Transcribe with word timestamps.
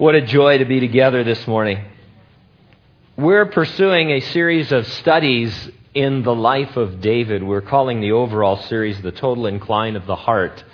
What 0.00 0.14
a 0.14 0.22
joy 0.22 0.56
to 0.56 0.64
be 0.64 0.80
together 0.80 1.24
this 1.24 1.46
morning. 1.46 1.84
We're 3.18 3.44
pursuing 3.44 4.08
a 4.12 4.20
series 4.20 4.72
of 4.72 4.86
studies 4.86 5.70
in 5.92 6.22
the 6.22 6.34
life 6.34 6.78
of 6.78 7.02
David. 7.02 7.42
We're 7.42 7.60
calling 7.60 8.00
the 8.00 8.12
overall 8.12 8.62
series 8.62 9.02
The 9.02 9.12
Total 9.12 9.44
Incline 9.44 9.96
of 9.96 10.06
the 10.06 10.16
Heart 10.16 10.64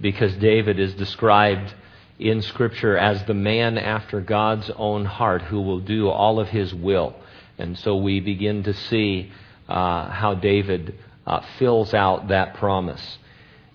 because 0.00 0.36
David 0.36 0.78
is 0.78 0.94
described 0.94 1.74
in 2.20 2.42
Scripture 2.42 2.96
as 2.96 3.24
the 3.24 3.34
man 3.34 3.76
after 3.76 4.20
God's 4.20 4.70
own 4.76 5.04
heart 5.04 5.42
who 5.42 5.62
will 5.62 5.80
do 5.80 6.08
all 6.08 6.38
of 6.38 6.50
his 6.50 6.72
will. 6.72 7.16
And 7.58 7.76
so 7.76 7.96
we 7.96 8.20
begin 8.20 8.62
to 8.62 8.72
see 8.72 9.32
uh, 9.68 10.10
how 10.10 10.34
David 10.34 10.94
uh, 11.26 11.40
fills 11.58 11.92
out 11.92 12.28
that 12.28 12.54
promise. 12.54 13.18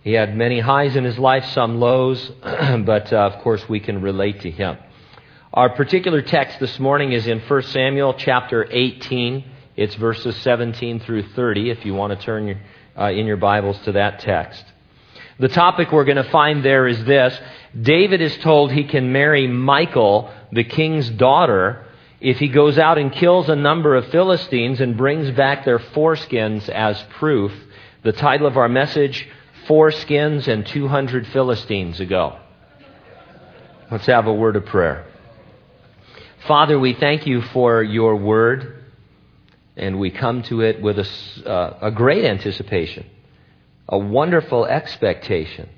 He 0.05 0.13
had 0.13 0.37
many 0.37 0.61
highs 0.61 0.95
in 0.95 1.03
his 1.03 1.19
life, 1.19 1.43
some 1.47 1.81
lows, 1.81 2.31
but 2.41 3.11
uh, 3.11 3.17
of 3.17 3.41
course 3.41 3.67
we 3.67 3.81
can 3.81 4.01
relate 4.01 4.39
to 4.43 4.49
him. 4.49 4.77
Our 5.53 5.67
particular 5.67 6.21
text 6.21 6.61
this 6.61 6.79
morning 6.79 7.11
is 7.11 7.27
in 7.27 7.41
1 7.41 7.61
Samuel 7.63 8.13
chapter 8.13 8.65
18. 8.71 9.43
It's 9.75 9.93
verses 9.95 10.37
17 10.37 11.01
through 11.01 11.23
30, 11.23 11.71
if 11.71 11.85
you 11.85 11.93
want 11.93 12.17
to 12.17 12.25
turn 12.25 12.47
your, 12.47 12.57
uh, 12.97 13.11
in 13.11 13.25
your 13.25 13.35
Bibles 13.35 13.77
to 13.79 13.91
that 13.91 14.21
text. 14.21 14.63
The 15.39 15.49
topic 15.49 15.91
we're 15.91 16.05
going 16.05 16.23
to 16.23 16.31
find 16.31 16.63
there 16.63 16.87
is 16.87 17.03
this 17.03 17.37
David 17.77 18.21
is 18.21 18.37
told 18.37 18.71
he 18.71 18.85
can 18.85 19.11
marry 19.11 19.45
Michal, 19.45 20.33
the 20.53 20.63
king's 20.63 21.09
daughter, 21.09 21.85
if 22.21 22.39
he 22.39 22.47
goes 22.47 22.77
out 22.77 22.97
and 22.97 23.11
kills 23.11 23.49
a 23.49 23.55
number 23.57 23.97
of 23.97 24.07
Philistines 24.07 24.79
and 24.79 24.95
brings 24.95 25.31
back 25.31 25.65
their 25.65 25.79
foreskins 25.79 26.69
as 26.69 27.03
proof. 27.19 27.51
The 28.03 28.13
title 28.13 28.47
of 28.47 28.55
our 28.55 28.69
message 28.69 29.27
Foreskins 29.67 30.47
and 30.47 30.65
200 30.65 31.27
Philistines 31.27 31.99
ago. 31.99 32.39
Let's 33.91 34.05
have 34.05 34.27
a 34.27 34.33
word 34.33 34.55
of 34.55 34.65
prayer. 34.65 35.07
Father, 36.47 36.79
we 36.79 36.93
thank 36.93 37.27
you 37.27 37.41
for 37.41 37.83
your 37.83 38.15
word, 38.15 38.83
and 39.77 39.99
we 39.99 40.09
come 40.09 40.41
to 40.43 40.61
it 40.61 40.81
with 40.81 40.97
a, 40.97 41.07
uh, 41.47 41.77
a 41.83 41.91
great 41.91 42.25
anticipation, 42.25 43.05
a 43.87 43.99
wonderful 43.99 44.65
expectation 44.65 45.69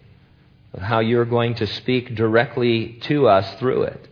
of 0.74 0.80
how 0.80 1.02
you're 1.02 1.26
going 1.26 1.56
to 1.56 1.68
speak 1.68 2.16
directly 2.16 2.98
to 3.02 3.28
us 3.28 3.60
through 3.60 3.84
it. 3.84 4.08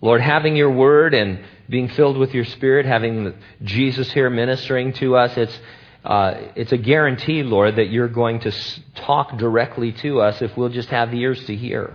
Lord, 0.00 0.22
having 0.22 0.56
your 0.56 0.70
word 0.70 1.12
and 1.12 1.44
being 1.68 1.88
filled 1.88 2.16
with 2.16 2.32
your 2.32 2.46
spirit, 2.46 2.86
having 2.86 3.34
Jesus 3.62 4.10
here 4.10 4.30
ministering 4.30 4.94
to 4.94 5.16
us, 5.16 5.36
it's 5.36 5.60
uh, 6.04 6.52
it's 6.54 6.72
a 6.72 6.78
guarantee, 6.78 7.42
Lord, 7.42 7.76
that 7.76 7.90
you're 7.90 8.08
going 8.08 8.40
to 8.40 8.52
talk 8.94 9.36
directly 9.36 9.92
to 9.92 10.22
us 10.22 10.40
if 10.40 10.56
we'll 10.56 10.70
just 10.70 10.88
have 10.88 11.10
the 11.10 11.20
ears 11.20 11.44
to 11.46 11.54
hear. 11.54 11.94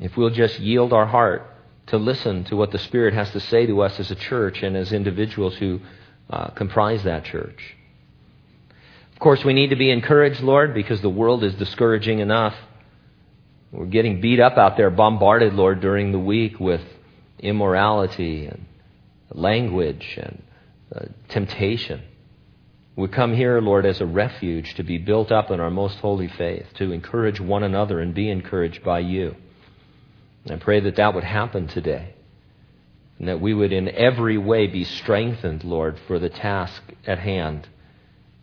If 0.00 0.16
we'll 0.16 0.30
just 0.30 0.58
yield 0.60 0.92
our 0.92 1.06
heart 1.06 1.50
to 1.86 1.98
listen 1.98 2.44
to 2.44 2.56
what 2.56 2.70
the 2.72 2.78
Spirit 2.78 3.14
has 3.14 3.30
to 3.32 3.40
say 3.40 3.66
to 3.66 3.82
us 3.82 4.00
as 4.00 4.10
a 4.10 4.14
church 4.14 4.62
and 4.62 4.76
as 4.76 4.92
individuals 4.92 5.54
who 5.56 5.80
uh, 6.30 6.48
comprise 6.50 7.04
that 7.04 7.24
church. 7.24 7.76
Of 9.12 9.18
course, 9.18 9.44
we 9.44 9.52
need 9.52 9.70
to 9.70 9.76
be 9.76 9.90
encouraged, 9.90 10.40
Lord, 10.40 10.74
because 10.74 11.00
the 11.00 11.10
world 11.10 11.44
is 11.44 11.54
discouraging 11.54 12.18
enough. 12.18 12.54
We're 13.70 13.86
getting 13.86 14.20
beat 14.20 14.40
up 14.40 14.56
out 14.56 14.76
there, 14.76 14.90
bombarded, 14.90 15.54
Lord, 15.54 15.80
during 15.80 16.12
the 16.12 16.18
week 16.18 16.58
with 16.58 16.82
immorality 17.38 18.46
and 18.46 18.64
language 19.30 20.16
and 20.16 20.42
uh, 20.94 21.04
temptation. 21.28 22.02
We 22.96 23.08
come 23.08 23.34
here, 23.34 23.60
Lord, 23.60 23.86
as 23.86 24.00
a 24.00 24.06
refuge 24.06 24.74
to 24.74 24.84
be 24.84 24.98
built 24.98 25.32
up 25.32 25.50
in 25.50 25.60
our 25.60 25.70
most 25.70 25.98
holy 25.98 26.28
faith, 26.28 26.66
to 26.74 26.92
encourage 26.92 27.40
one 27.40 27.64
another 27.64 28.00
and 28.00 28.14
be 28.14 28.30
encouraged 28.30 28.84
by 28.84 29.00
you. 29.00 29.34
I 30.50 30.56
pray 30.56 30.80
that 30.80 30.96
that 30.96 31.14
would 31.14 31.24
happen 31.24 31.68
today, 31.68 32.14
and 33.18 33.28
that 33.28 33.40
we 33.40 33.54
would 33.54 33.72
in 33.72 33.88
every 33.88 34.36
way 34.36 34.66
be 34.66 34.84
strengthened, 34.84 35.64
Lord, 35.64 35.98
for 36.06 36.18
the 36.18 36.28
task 36.28 36.82
at 37.06 37.18
hand 37.18 37.68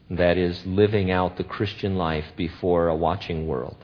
that 0.10 0.38
is 0.38 0.66
living 0.66 1.10
out 1.10 1.38
the 1.38 1.44
Christian 1.44 1.96
life 1.96 2.26
before 2.36 2.88
a 2.88 2.96
watching 2.96 3.48
world. 3.48 3.78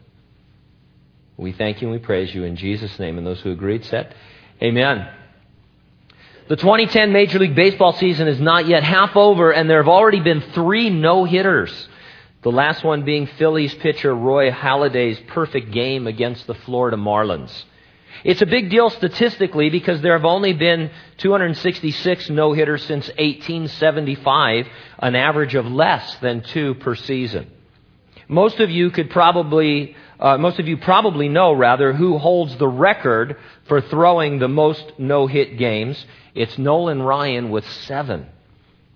We 1.38 1.54
thank 1.54 1.82
you 1.82 1.88
and 1.88 2.00
we 2.00 2.04
praise 2.04 2.34
you 2.34 2.44
in 2.44 2.56
Jesus' 2.56 2.98
name. 3.00 3.18
And 3.18 3.26
those 3.26 3.40
who 3.42 3.52
agreed 3.52 3.86
said, 3.86 4.14
Amen. 4.62 5.08
The 6.50 6.56
2010 6.56 7.14
Major 7.14 7.40
League 7.40 7.56
Baseball 7.56 7.94
season 7.94 8.28
is 8.28 8.40
not 8.40 8.68
yet 8.68 8.84
half 8.84 9.16
over, 9.16 9.52
and 9.52 9.70
there 9.70 9.82
have 9.82 9.90
already 9.90 10.22
been 10.22 10.42
three 10.54 10.90
no 10.90 11.26
hitters. 11.26 11.88
The 12.42 12.52
last 12.52 12.84
one 12.84 13.04
being 13.04 13.28
Phillies 13.28 13.76
pitcher 13.76 14.16
Roy 14.16 14.50
Halladay's 14.50 15.20
perfect 15.28 15.72
game 15.72 16.08
against 16.08 16.48
the 16.48 16.56
Florida 16.56 16.98
Marlins. 16.98 17.52
It's 18.24 18.42
a 18.42 18.46
big 18.46 18.70
deal 18.70 18.90
statistically 18.90 19.70
because 19.70 20.02
there 20.02 20.14
have 20.14 20.26
only 20.26 20.54
been 20.54 20.92
266 21.18 22.30
no 22.30 22.54
hitters 22.54 22.84
since 22.84 23.08
1875, 23.08 24.68
an 25.00 25.16
average 25.16 25.56
of 25.56 25.66
less 25.66 26.16
than 26.18 26.42
two 26.42 26.76
per 26.76 26.96
season. 26.96 27.52
Most 28.28 28.60
of 28.60 28.70
you 28.70 28.90
could 28.92 29.10
probably, 29.10 29.96
uh, 30.20 30.38
most 30.38 30.60
of 30.60 30.68
you 30.68 30.78
probably 30.78 31.30
know 31.30 31.54
rather 31.54 31.94
who 31.94 32.18
holds 32.18 32.58
the 32.58 32.68
record 32.68 33.38
for 33.68 33.80
throwing 33.80 34.40
the 34.40 34.50
most 34.50 34.94
no 34.98 35.28
hit 35.28 35.58
games. 35.58 36.06
It's 36.36 36.58
Nolan 36.58 37.02
Ryan 37.02 37.50
with 37.50 37.68
seven. 37.84 38.28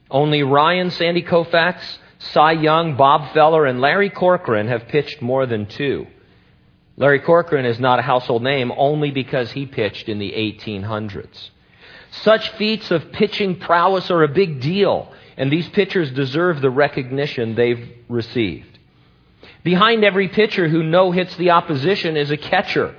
Only 0.09 0.43
Ryan, 0.43 0.91
Sandy 0.91 1.23
Koufax, 1.23 1.79
Cy 2.19 2.51
Young, 2.53 2.97
Bob 2.97 3.33
Feller, 3.33 3.65
and 3.65 3.79
Larry 3.79 4.09
Corcoran 4.09 4.67
have 4.67 4.89
pitched 4.89 5.21
more 5.21 5.45
than 5.45 5.65
two. 5.65 6.07
Larry 7.01 7.19
Corcoran 7.19 7.65
is 7.65 7.81
not 7.81 7.99
a 7.99 8.03
household 8.03 8.43
name 8.43 8.71
only 8.77 9.11
because 9.11 9.51
he 9.51 9.65
pitched 9.65 10.07
in 10.07 10.19
the 10.19 10.31
1800s. 10.31 11.49
Such 12.11 12.49
feats 12.51 12.91
of 12.91 13.11
pitching 13.11 13.59
prowess 13.59 14.09
are 14.09 14.23
a 14.23 14.29
big 14.29 14.61
deal, 14.61 15.11
and 15.35 15.51
these 15.51 15.67
pitchers 15.67 16.11
deserve 16.11 16.61
the 16.61 16.69
recognition 16.69 17.55
they've 17.55 17.89
received. 18.07 18.79
Behind 19.63 20.05
every 20.05 20.29
pitcher 20.29 20.69
who 20.69 20.83
no 20.83 21.11
hits 21.11 21.35
the 21.35 21.49
opposition 21.49 22.15
is 22.15 22.31
a 22.31 22.37
catcher 22.37 22.95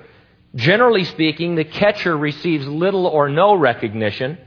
Generally 0.54 1.04
speaking, 1.04 1.54
the 1.54 1.64
catcher 1.64 2.16
receives 2.16 2.66
little 2.66 3.06
or 3.06 3.28
no 3.28 3.54
recognition. 3.54 4.38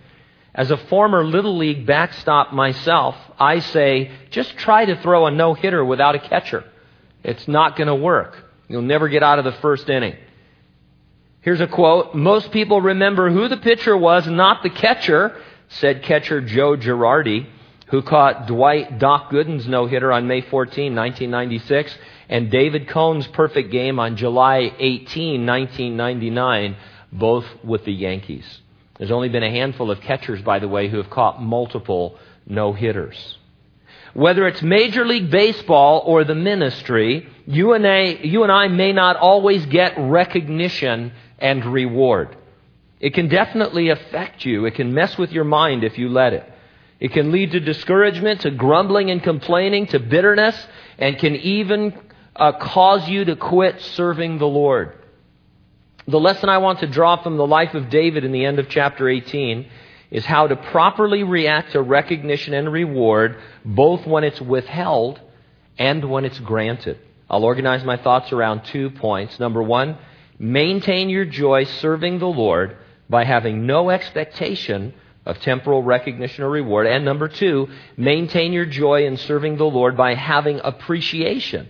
As 0.53 0.71
a 0.71 0.77
former 0.77 1.23
Little 1.23 1.57
League 1.57 1.85
backstop 1.85 2.53
myself, 2.53 3.15
I 3.39 3.59
say 3.59 4.11
just 4.29 4.55
try 4.57 4.85
to 4.85 5.01
throw 5.01 5.25
a 5.25 5.31
no 5.31 5.53
hitter 5.53 5.83
without 5.83 6.15
a 6.15 6.19
catcher. 6.19 6.63
It's 7.23 7.47
not 7.47 7.75
going 7.75 7.87
to 7.87 7.95
work. 7.95 8.37
You'll 8.67 8.81
never 8.81 9.07
get 9.07 9.23
out 9.23 9.39
of 9.39 9.45
the 9.45 9.51
first 9.53 9.89
inning. 9.89 10.15
Here's 11.41 11.61
a 11.61 11.67
quote 11.67 12.15
Most 12.15 12.51
people 12.51 12.81
remember 12.81 13.29
who 13.29 13.47
the 13.47 13.57
pitcher 13.57 13.95
was, 13.95 14.27
not 14.27 14.63
the 14.63 14.69
catcher, 14.69 15.39
said 15.69 16.03
catcher 16.03 16.41
Joe 16.41 16.75
Girardi, 16.75 17.47
who 17.87 18.01
caught 18.01 18.47
Dwight 18.47 18.97
Doc 18.97 19.29
Gooden's 19.29 19.67
no 19.67 19.85
hitter 19.85 20.11
on 20.11 20.27
May 20.27 20.41
14, 20.41 20.95
1996 20.95 21.95
and 22.29 22.49
David 22.49 22.87
Cone's 22.87 23.27
perfect 23.27 23.71
game 23.71 23.99
on 23.99 24.17
July 24.17 24.73
18, 24.79 25.45
1999, 25.45 26.75
both 27.11 27.45
with 27.63 27.85
the 27.85 27.93
Yankees. 27.93 28.61
There's 28.97 29.11
only 29.11 29.29
been 29.29 29.43
a 29.43 29.51
handful 29.51 29.91
of 29.91 30.01
catchers, 30.01 30.41
by 30.41 30.59
the 30.59 30.67
way, 30.67 30.89
who 30.89 30.97
have 30.97 31.09
caught 31.09 31.41
multiple 31.41 32.17
no 32.47 32.73
hitters. 32.73 33.34
Whether 34.15 34.47
it's 34.47 34.61
Major 34.61 35.05
League 35.05 35.29
Baseball 35.29 36.01
or 36.05 36.23
the 36.23 36.35
ministry, 36.35 37.27
you 37.45 37.73
and, 37.73 37.85
I, 37.85 38.03
you 38.03 38.43
and 38.43 38.51
I 38.51 38.69
may 38.69 38.93
not 38.93 39.17
always 39.17 39.65
get 39.65 39.93
recognition 39.97 41.11
and 41.37 41.65
reward. 41.65 42.37
It 43.01 43.13
can 43.13 43.27
definitely 43.27 43.89
affect 43.89 44.45
you. 44.45 44.63
It 44.63 44.75
can 44.75 44.93
mess 44.93 45.17
with 45.17 45.33
your 45.33 45.43
mind 45.43 45.83
if 45.83 45.97
you 45.97 46.07
let 46.07 46.31
it. 46.31 46.49
It 47.01 47.11
can 47.11 47.33
lead 47.33 47.51
to 47.51 47.59
discouragement, 47.59 48.39
to 48.41 48.51
grumbling 48.51 49.11
and 49.11 49.21
complaining, 49.21 49.87
to 49.87 49.99
bitterness, 49.99 50.55
and 50.97 51.17
can 51.17 51.35
even 51.35 51.93
uh, 52.37 52.53
cause 52.53 53.09
you 53.09 53.25
to 53.25 53.35
quit 53.35 53.81
serving 53.81 54.37
the 54.37 54.47
Lord. 54.47 54.93
The 56.07 56.21
lesson 56.21 56.47
I 56.47 56.59
want 56.59 56.79
to 56.79 56.87
draw 56.87 57.21
from 57.21 57.35
the 57.35 57.45
life 57.45 57.73
of 57.73 57.89
David 57.89 58.23
in 58.23 58.31
the 58.31 58.45
end 58.45 58.59
of 58.59 58.69
chapter 58.69 59.09
18 59.09 59.69
is 60.11 60.25
how 60.25 60.47
to 60.47 60.55
properly 60.55 61.23
react 61.23 61.71
to 61.71 61.81
recognition 61.81 62.53
and 62.53 62.71
reward, 62.71 63.37
both 63.63 64.05
when 64.05 64.23
it's 64.23 64.41
withheld 64.41 65.19
and 65.77 66.09
when 66.09 66.25
it's 66.25 66.39
granted. 66.39 66.99
I'll 67.29 67.43
organize 67.43 67.83
my 67.83 67.97
thoughts 67.97 68.31
around 68.31 68.65
two 68.65 68.91
points. 68.91 69.39
Number 69.39 69.63
one, 69.63 69.97
maintain 70.37 71.09
your 71.09 71.25
joy 71.25 71.63
serving 71.65 72.19
the 72.19 72.27
Lord 72.27 72.77
by 73.09 73.23
having 73.23 73.65
no 73.65 73.89
expectation 73.89 74.93
of 75.25 75.39
temporal 75.39 75.81
recognition 75.81 76.43
or 76.43 76.49
reward. 76.49 76.85
And 76.85 77.03
number 77.03 77.27
two, 77.27 77.69
maintain 77.97 78.53
your 78.53 78.65
joy 78.65 79.05
in 79.05 79.17
serving 79.17 79.57
the 79.57 79.65
Lord 79.65 79.97
by 79.97 80.13
having 80.13 80.59
appreciation 80.63 81.67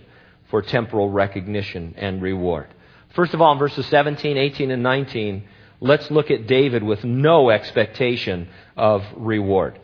for 0.50 0.62
temporal 0.62 1.10
recognition 1.10 1.94
and 1.96 2.20
reward. 2.20 2.68
First 3.14 3.32
of 3.32 3.40
all, 3.40 3.52
in 3.52 3.58
verses 3.58 3.86
17, 3.86 4.36
18, 4.36 4.70
and 4.70 4.82
19, 4.82 5.48
let's 5.80 6.10
look 6.10 6.30
at 6.30 6.46
David 6.46 6.82
with 6.82 7.04
no 7.04 7.50
expectation 7.50 8.48
of 8.76 9.04
reward. 9.16 9.78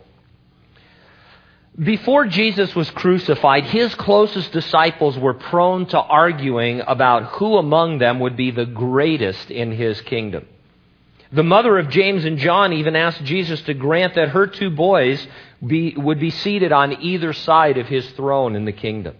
Before 1.78 2.26
Jesus 2.26 2.74
was 2.74 2.90
crucified, 2.90 3.64
his 3.64 3.94
closest 3.94 4.52
disciples 4.52 5.16
were 5.16 5.32
prone 5.32 5.86
to 5.86 5.98
arguing 5.98 6.82
about 6.86 7.32
who 7.36 7.56
among 7.56 7.98
them 7.98 8.20
would 8.20 8.36
be 8.36 8.50
the 8.50 8.66
greatest 8.66 9.50
in 9.50 9.72
his 9.72 9.98
kingdom. 10.02 10.46
The 11.32 11.42
mother 11.42 11.78
of 11.78 11.88
James 11.88 12.26
and 12.26 12.36
John 12.36 12.74
even 12.74 12.94
asked 12.94 13.24
Jesus 13.24 13.62
to 13.62 13.72
grant 13.72 14.16
that 14.16 14.30
her 14.30 14.46
two 14.46 14.68
boys 14.68 15.26
be, 15.66 15.94
would 15.96 16.20
be 16.20 16.28
seated 16.28 16.72
on 16.72 17.00
either 17.00 17.32
side 17.32 17.78
of 17.78 17.86
his 17.86 18.06
throne 18.10 18.54
in 18.54 18.66
the 18.66 18.72
kingdom. 18.72 19.16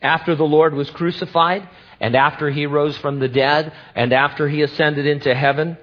After 0.00 0.34
the 0.34 0.44
Lord 0.44 0.72
was 0.72 0.88
crucified, 0.88 1.68
and 2.00 2.16
after 2.16 2.48
he 2.48 2.64
rose 2.64 2.96
from 2.96 3.18
the 3.18 3.28
dead, 3.28 3.70
and 3.94 4.14
after 4.14 4.48
he 4.48 4.62
ascended 4.62 5.06
into 5.06 5.34
heaven, 5.34 5.76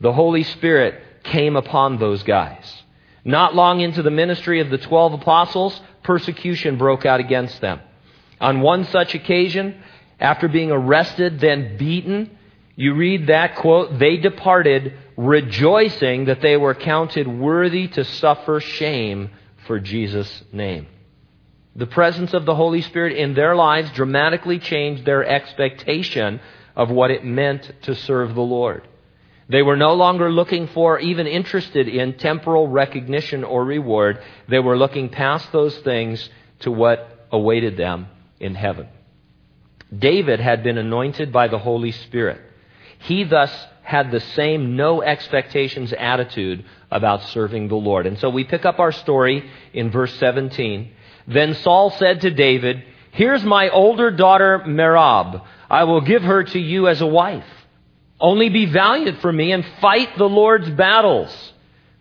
the 0.00 0.12
Holy 0.12 0.42
Spirit 0.42 1.02
came 1.24 1.56
upon 1.56 1.98
those 1.98 2.22
guys. 2.22 2.82
Not 3.24 3.54
long 3.54 3.80
into 3.80 4.02
the 4.02 4.10
ministry 4.10 4.60
of 4.60 4.70
the 4.70 4.78
twelve 4.78 5.12
apostles, 5.12 5.80
persecution 6.02 6.78
broke 6.78 7.04
out 7.04 7.20
against 7.20 7.60
them. 7.60 7.80
On 8.40 8.60
one 8.60 8.84
such 8.84 9.14
occasion, 9.14 9.82
after 10.20 10.48
being 10.48 10.70
arrested, 10.70 11.40
then 11.40 11.76
beaten, 11.76 12.38
you 12.76 12.94
read 12.94 13.28
that 13.28 13.56
quote, 13.56 13.98
they 13.98 14.18
departed 14.18 14.94
rejoicing 15.16 16.26
that 16.26 16.42
they 16.42 16.56
were 16.56 16.74
counted 16.74 17.26
worthy 17.26 17.88
to 17.88 18.04
suffer 18.04 18.60
shame 18.60 19.30
for 19.66 19.80
Jesus' 19.80 20.44
name. 20.52 20.86
The 21.74 21.86
presence 21.86 22.32
of 22.32 22.44
the 22.44 22.54
Holy 22.54 22.82
Spirit 22.82 23.16
in 23.16 23.34
their 23.34 23.56
lives 23.56 23.90
dramatically 23.92 24.58
changed 24.58 25.04
their 25.04 25.24
expectation 25.24 26.40
of 26.74 26.90
what 26.90 27.10
it 27.10 27.24
meant 27.24 27.72
to 27.82 27.94
serve 27.94 28.34
the 28.34 28.42
Lord. 28.42 28.86
They 29.48 29.62
were 29.62 29.76
no 29.76 29.94
longer 29.94 30.30
looking 30.30 30.66
for, 30.68 30.98
even 30.98 31.26
interested 31.26 31.88
in 31.88 32.18
temporal 32.18 32.68
recognition 32.68 33.44
or 33.44 33.64
reward. 33.64 34.20
They 34.48 34.58
were 34.58 34.76
looking 34.76 35.08
past 35.08 35.52
those 35.52 35.76
things 35.78 36.28
to 36.60 36.72
what 36.72 37.28
awaited 37.30 37.76
them 37.76 38.08
in 38.40 38.54
heaven. 38.54 38.88
David 39.96 40.40
had 40.40 40.64
been 40.64 40.78
anointed 40.78 41.32
by 41.32 41.46
the 41.46 41.58
Holy 41.58 41.92
Spirit. 41.92 42.40
He 42.98 43.22
thus 43.22 43.52
had 43.82 44.10
the 44.10 44.20
same 44.20 44.74
no 44.74 45.00
expectations 45.00 45.92
attitude 45.92 46.64
about 46.90 47.22
serving 47.28 47.68
the 47.68 47.76
Lord. 47.76 48.06
And 48.06 48.18
so 48.18 48.30
we 48.30 48.42
pick 48.42 48.64
up 48.64 48.80
our 48.80 48.90
story 48.90 49.48
in 49.72 49.92
verse 49.92 50.12
17. 50.18 50.90
Then 51.28 51.54
Saul 51.54 51.90
said 51.90 52.22
to 52.22 52.30
David, 52.30 52.82
Here's 53.12 53.44
my 53.44 53.68
older 53.68 54.10
daughter 54.10 54.64
Merab. 54.66 55.46
I 55.70 55.84
will 55.84 56.00
give 56.00 56.22
her 56.22 56.42
to 56.42 56.58
you 56.58 56.88
as 56.88 57.00
a 57.00 57.06
wife. 57.06 57.46
Only 58.20 58.48
be 58.48 58.66
valiant 58.66 59.20
for 59.20 59.32
me 59.32 59.52
and 59.52 59.64
fight 59.80 60.16
the 60.16 60.28
Lord's 60.28 60.70
battles. 60.70 61.52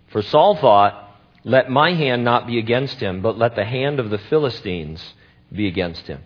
For 0.08 0.22
Saul 0.22 0.56
thought, 0.56 1.02
Let 1.44 1.70
my 1.70 1.94
hand 1.94 2.24
not 2.24 2.48
be 2.48 2.58
against 2.58 3.00
him, 3.00 3.22
but 3.22 3.38
let 3.38 3.56
the 3.56 3.66
hand 3.66 4.00
of 4.00 4.10
the 4.10 4.18
Philistines 4.18 5.14
be 5.52 5.68
against 5.68 6.08
him. 6.08 6.22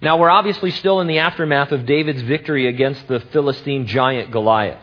Now, 0.00 0.18
we're 0.18 0.30
obviously 0.30 0.70
still 0.70 1.00
in 1.00 1.06
the 1.06 1.18
aftermath 1.18 1.72
of 1.72 1.86
David's 1.86 2.22
victory 2.22 2.68
against 2.68 3.06
the 3.08 3.20
Philistine 3.20 3.86
giant 3.86 4.30
Goliath. 4.30 4.82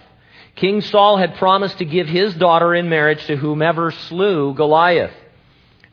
King 0.55 0.81
Saul 0.81 1.17
had 1.17 1.35
promised 1.35 1.79
to 1.79 1.85
give 1.85 2.07
his 2.07 2.33
daughter 2.35 2.75
in 2.75 2.89
marriage 2.89 3.25
to 3.25 3.35
whomever 3.35 3.91
slew 3.91 4.53
Goliath. 4.53 5.13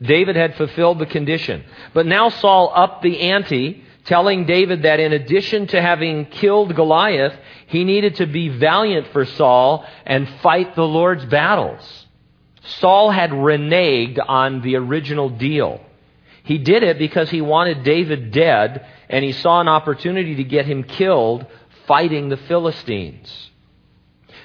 David 0.01 0.35
had 0.35 0.55
fulfilled 0.55 0.99
the 0.99 1.05
condition. 1.05 1.63
But 1.93 2.05
now 2.05 2.29
Saul 2.29 2.71
upped 2.75 3.03
the 3.03 3.21
ante 3.21 3.83
telling 4.05 4.45
David 4.45 4.83
that 4.83 4.99
in 4.99 5.13
addition 5.13 5.67
to 5.67 5.81
having 5.81 6.25
killed 6.25 6.75
Goliath, 6.75 7.37
he 7.67 7.83
needed 7.83 8.15
to 8.15 8.25
be 8.25 8.49
valiant 8.49 9.07
for 9.07 9.25
Saul 9.25 9.85
and 10.05 10.27
fight 10.41 10.75
the 10.75 10.87
Lord's 10.87 11.25
battles. 11.25 12.07
Saul 12.63 13.11
had 13.11 13.31
reneged 13.31 14.19
on 14.25 14.61
the 14.61 14.75
original 14.75 15.29
deal. 15.29 15.81
He 16.43 16.57
did 16.57 16.83
it 16.83 16.97
because 16.97 17.29
he 17.29 17.41
wanted 17.41 17.83
David 17.83 18.31
dead 18.31 18.85
and 19.09 19.23
he 19.23 19.31
saw 19.31 19.61
an 19.61 19.67
opportunity 19.67 20.35
to 20.35 20.43
get 20.43 20.65
him 20.65 20.83
killed 20.83 21.45
fighting 21.87 22.29
the 22.29 22.37
Philistines. 22.37 23.49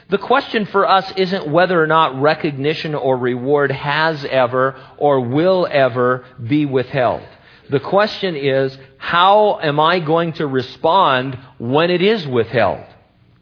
The 0.09 0.19
question 0.19 0.67
for 0.67 0.88
us 0.88 1.12
isn't 1.17 1.49
whether 1.49 1.82
or 1.82 1.87
not 1.87 2.20
recognition 2.20 2.94
or 2.94 3.17
reward 3.17 3.73
has 3.73 4.25
ever 4.25 4.81
or 4.99 5.20
will 5.20 5.67
ever 5.69 6.25
be 6.44 6.64
withheld. 6.64 7.23
The 7.69 7.81
question 7.81 8.37
is, 8.37 8.77
how 8.99 9.59
am 9.61 9.81
I 9.81 10.01
going 10.01 10.35
to 10.35 10.47
respond 10.47 11.39
when 11.59 11.91
it 11.91 12.03
is 12.03 12.27
withheld? 12.27 12.85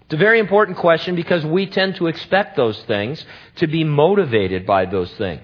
It's 0.05 0.15
a 0.15 0.17
very 0.19 0.39
important 0.39 0.79
question 0.79 1.15
because 1.15 1.45
we 1.45 1.67
tend 1.67 1.97
to 1.97 2.07
expect 2.07 2.57
those 2.57 2.81
things, 2.85 3.25
to 3.57 3.67
be 3.67 3.85
motivated 3.85 4.67
by 4.67 4.87
those 4.87 5.13
things. 5.15 5.43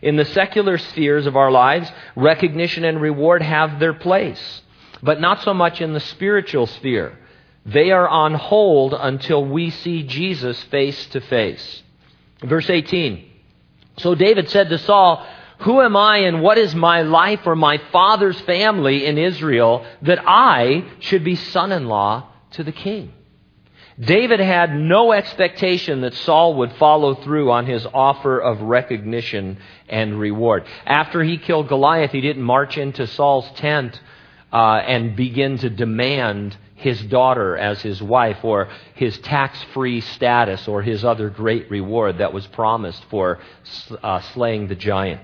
In 0.00 0.16
the 0.16 0.24
secular 0.24 0.78
spheres 0.78 1.26
of 1.26 1.36
our 1.36 1.50
lives, 1.50 1.90
recognition 2.16 2.84
and 2.84 3.00
reward 3.00 3.42
have 3.42 3.80
their 3.80 3.94
place, 3.94 4.62
but 5.02 5.20
not 5.20 5.42
so 5.42 5.52
much 5.52 5.80
in 5.80 5.92
the 5.92 6.00
spiritual 6.00 6.66
sphere. 6.66 7.18
They 7.66 7.90
are 7.90 8.08
on 8.08 8.34
hold 8.34 8.94
until 8.94 9.44
we 9.44 9.70
see 9.70 10.04
Jesus 10.04 10.62
face 10.64 11.06
to 11.08 11.20
face. 11.20 11.82
Verse 12.42 12.70
18. 12.70 13.28
So 13.98 14.14
David 14.14 14.48
said 14.48 14.68
to 14.70 14.78
Saul, 14.78 15.26
who 15.60 15.80
am 15.80 15.96
I 15.96 16.18
and 16.18 16.40
what 16.40 16.56
is 16.58 16.74
my 16.74 17.02
life 17.02 17.40
or 17.44 17.56
my 17.56 17.78
father's 17.90 18.40
family 18.42 19.06
in 19.06 19.18
Israel 19.18 19.84
that 20.02 20.20
I 20.24 20.84
should 21.00 21.24
be 21.24 21.34
son 21.34 21.72
in 21.72 21.86
law 21.86 22.28
to 22.52 22.62
the 22.62 22.72
king? 22.72 23.12
David 23.98 24.38
had 24.38 24.72
no 24.72 25.12
expectation 25.12 26.02
that 26.02 26.14
Saul 26.14 26.54
would 26.58 26.72
follow 26.74 27.16
through 27.16 27.50
on 27.50 27.66
his 27.66 27.84
offer 27.92 28.38
of 28.38 28.60
recognition 28.60 29.58
and 29.88 30.20
reward. 30.20 30.64
After 30.86 31.24
he 31.24 31.36
killed 31.36 31.66
Goliath, 31.66 32.12
he 32.12 32.20
didn't 32.20 32.44
march 32.44 32.78
into 32.78 33.08
Saul's 33.08 33.50
tent 33.56 34.00
uh, 34.52 34.76
and 34.76 35.16
begin 35.16 35.58
to 35.58 35.70
demand 35.70 36.56
his 36.76 37.02
daughter 37.02 37.56
as 37.56 37.82
his 37.82 38.00
wife 38.00 38.44
or 38.44 38.68
his 38.94 39.18
tax 39.18 39.60
free 39.74 40.00
status 40.00 40.68
or 40.68 40.80
his 40.80 41.04
other 41.04 41.28
great 41.28 41.68
reward 41.68 42.18
that 42.18 42.32
was 42.32 42.46
promised 42.46 43.04
for 43.10 43.40
uh, 44.00 44.20
slaying 44.32 44.68
the 44.68 44.76
giant. 44.76 45.20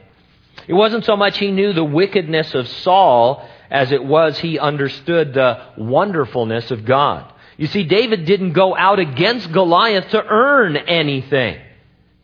It 0.67 0.75
wasn't 0.75 1.05
so 1.05 1.17
much 1.17 1.39
he 1.39 1.51
knew 1.51 1.73
the 1.73 1.85
wickedness 1.85 2.55
of 2.55 2.69
Saul 2.69 3.49
as 3.71 3.93
it 3.93 4.05
was 4.05 4.39
he 4.39 4.59
understood 4.59 5.35
the 5.35 5.61
wonderfulness 5.77 6.71
of 6.71 6.85
God. 6.85 7.33
You 7.57 7.67
see, 7.67 7.85
David 7.85 8.25
didn't 8.25 8.53
go 8.53 8.77
out 8.77 8.99
against 8.99 9.53
Goliath 9.53 10.11
to 10.11 10.25
earn 10.25 10.77
anything. 10.77 11.61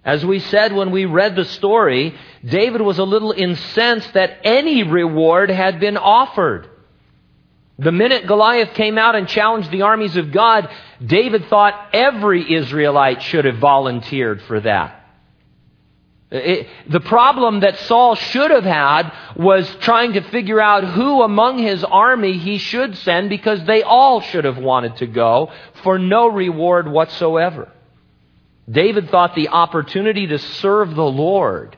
As 0.05 0.25
we 0.25 0.39
said 0.39 0.73
when 0.73 0.91
we 0.91 1.05
read 1.05 1.37
the 1.37 1.45
story, 1.45 2.15
David 2.45 2.81
was 2.81 2.99
a 2.99 3.05
little 3.05 3.33
incensed 3.33 4.15
that 4.15 4.39
any 4.45 4.83
reward 4.83 5.51
had 5.51 5.79
been 5.79 5.97
offered. 5.97 6.69
The 7.79 7.93
minute 7.93 8.27
Goliath 8.27 8.75
came 8.75 8.99
out 8.99 9.15
and 9.15 9.29
challenged 9.29 9.71
the 9.71 9.83
armies 9.83 10.17
of 10.17 10.33
God, 10.33 10.69
David 11.05 11.47
thought 11.47 11.91
every 11.93 12.55
Israelite 12.55 13.23
should 13.23 13.45
have 13.45 13.59
volunteered 13.59 14.43
for 14.43 14.61
that. 14.61 15.00
It, 16.31 16.69
the 16.89 17.01
problem 17.01 17.61
that 17.61 17.79
Saul 17.81 18.15
should 18.15 18.53
have 18.53 18.65
had 18.65 19.13
was 19.35 19.69
trying 19.81 20.13
to 20.13 20.21
figure 20.21 20.61
out 20.61 20.85
who 20.85 21.23
among 21.23 21.59
his 21.59 21.83
army 21.83 22.39
he 22.39 22.59
should 22.59 22.97
send 22.99 23.29
because 23.29 23.65
they 23.65 23.83
all 23.83 24.21
should 24.21 24.45
have 24.45 24.59
wanted 24.59 24.97
to 24.99 25.07
go 25.07 25.51
for 25.83 25.99
no 25.99 26.29
reward 26.29 26.87
whatsoever. 26.87 27.69
David 28.71 29.11
thought 29.11 29.35
the 29.35 29.49
opportunity 29.49 30.29
to 30.29 30.39
serve 30.39 30.95
the 30.95 31.03
Lord, 31.03 31.77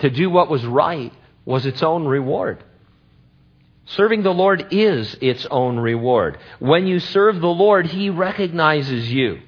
to 0.00 0.10
do 0.10 0.28
what 0.28 0.50
was 0.50 0.66
right, 0.66 1.12
was 1.44 1.64
its 1.64 1.82
own 1.82 2.06
reward. 2.06 2.64
Serving 3.86 4.22
the 4.24 4.34
Lord 4.34 4.68
is 4.72 5.16
its 5.20 5.46
own 5.46 5.78
reward. 5.78 6.38
When 6.58 6.88
you 6.88 6.98
serve 6.98 7.40
the 7.40 7.46
Lord, 7.46 7.86
He 7.86 8.10
recognizes 8.10 9.12
you. 9.12 9.42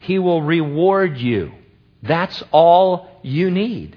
He 0.00 0.18
will 0.18 0.42
reward 0.42 1.18
you. 1.18 1.52
That's 2.06 2.42
all 2.52 3.08
you 3.22 3.50
need. 3.50 3.96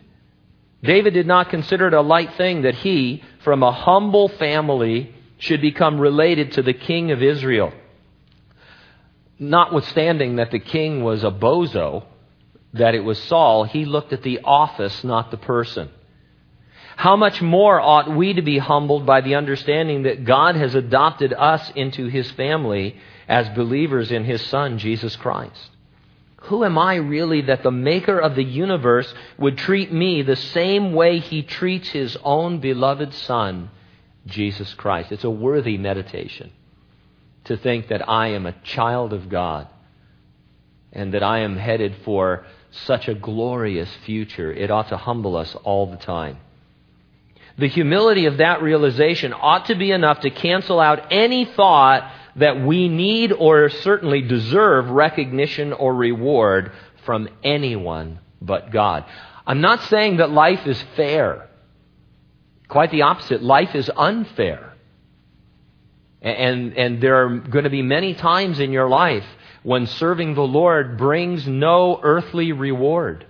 David 0.82 1.14
did 1.14 1.28
not 1.28 1.50
consider 1.50 1.88
it 1.88 1.94
a 1.94 2.02
light 2.02 2.36
thing 2.36 2.62
that 2.62 2.76
he, 2.76 3.22
from 3.44 3.64
a 3.64 3.72
humble 3.72 4.30
family, 4.30 5.14
should 5.40 5.60
become 5.60 6.00
related 6.00 6.54
to 6.54 6.62
the 6.62 6.74
king 6.74 7.12
of 7.12 7.22
Israel. 7.22 7.74
Notwithstanding 9.40 10.38
that 10.38 10.52
the 10.52 10.60
king 10.60 11.04
was 11.04 11.24
a 11.24 11.32
bozo, 11.32 12.06
that 12.74 12.96
it 12.96 13.02
was 13.02 13.22
Saul, 13.24 13.66
he 13.66 13.84
looked 13.84 14.14
at 14.14 14.24
the 14.24 14.40
office, 14.44 15.04
not 15.04 15.30
the 15.30 15.38
person. 15.38 15.90
How 16.96 17.18
much 17.18 17.42
more 17.42 17.80
ought 17.80 18.10
we 18.10 18.34
to 18.34 18.42
be 18.42 18.58
humbled 18.58 19.06
by 19.06 19.22
the 19.22 19.36
understanding 19.36 20.04
that 20.04 20.24
God 20.26 20.56
has 20.56 20.74
adopted 20.76 21.34
us 21.34 21.72
into 21.76 22.08
his 22.08 22.32
family 22.32 22.96
as 23.28 23.50
believers 23.50 24.12
in 24.12 24.24
his 24.24 24.42
Son, 24.48 24.80
Jesus 24.80 25.16
Christ? 25.16 25.72
Who 26.48 26.64
am 26.64 26.78
I 26.78 26.96
really 26.96 27.42
that 27.42 27.64
the 27.64 27.72
maker 27.72 28.18
of 28.18 28.36
the 28.36 28.44
universe 28.44 29.14
would 29.38 29.58
treat 29.58 29.92
me 29.92 30.22
the 30.22 30.38
same 30.38 30.94
way 30.94 31.20
he 31.20 31.44
treats 31.44 31.90
his 31.90 32.18
own 32.24 32.60
beloved 32.60 33.14
Son, 33.14 33.70
Jesus 34.26 34.74
Christ? 34.74 35.12
It's 35.12 35.26
a 35.26 35.30
worthy 35.30 35.78
meditation 35.78 36.52
to 37.46 37.58
think 37.58 37.90
that 37.90 38.08
I 38.08 38.30
am 38.30 38.46
a 38.46 38.56
child 38.64 39.12
of 39.12 39.28
God 39.28 39.68
and 40.94 41.14
that 41.14 41.24
I 41.24 41.40
am 41.40 41.58
headed 41.58 41.96
for 42.06 42.46
such 42.72 43.10
a 43.10 43.14
glorious 43.14 43.90
future. 44.06 44.52
It 44.52 44.72
ought 44.72 44.90
to 44.90 44.98
humble 44.98 45.36
us 45.36 45.54
all 45.64 45.88
the 45.88 45.98
time. 45.98 46.38
The 47.58 47.68
humility 47.68 48.26
of 48.26 48.38
that 48.38 48.62
realization 48.62 49.34
ought 49.34 49.66
to 49.66 49.76
be 49.76 49.92
enough 49.92 50.22
to 50.22 50.30
cancel 50.30 50.80
out 50.80 51.12
any 51.12 51.44
thought 51.44 52.10
that 52.38 52.62
we 52.62 52.88
need 52.88 53.32
or 53.32 53.70
certainly 53.70 54.22
deserve 54.22 54.90
recognition 54.90 55.74
or 55.74 55.94
reward 55.94 56.72
from 57.06 57.30
anyone 57.44 58.20
but 58.42 58.72
God. 58.72 59.06
I'm 59.46 59.62
not 59.62 59.82
saying 59.84 60.18
that 60.18 60.30
life 60.30 60.68
is 60.68 60.82
fair. 60.96 61.50
Quite 62.68 62.92
the 62.92 63.04
opposite. 63.04 63.42
Life 63.42 63.76
is 63.76 63.90
unfair. 63.96 64.74
And, 66.22 66.78
and 66.78 67.02
there 67.02 67.26
are 67.26 67.38
going 67.38 67.64
to 67.64 67.70
be 67.70 67.82
many 67.82 68.14
times 68.14 68.60
in 68.60 68.72
your 68.72 68.90
life 68.90 69.26
when 69.64 69.88
serving 69.88 70.36
the 70.36 70.42
Lord 70.42 70.98
brings 70.98 71.48
no 71.48 72.00
earthly 72.02 72.52
reward. 72.52 73.26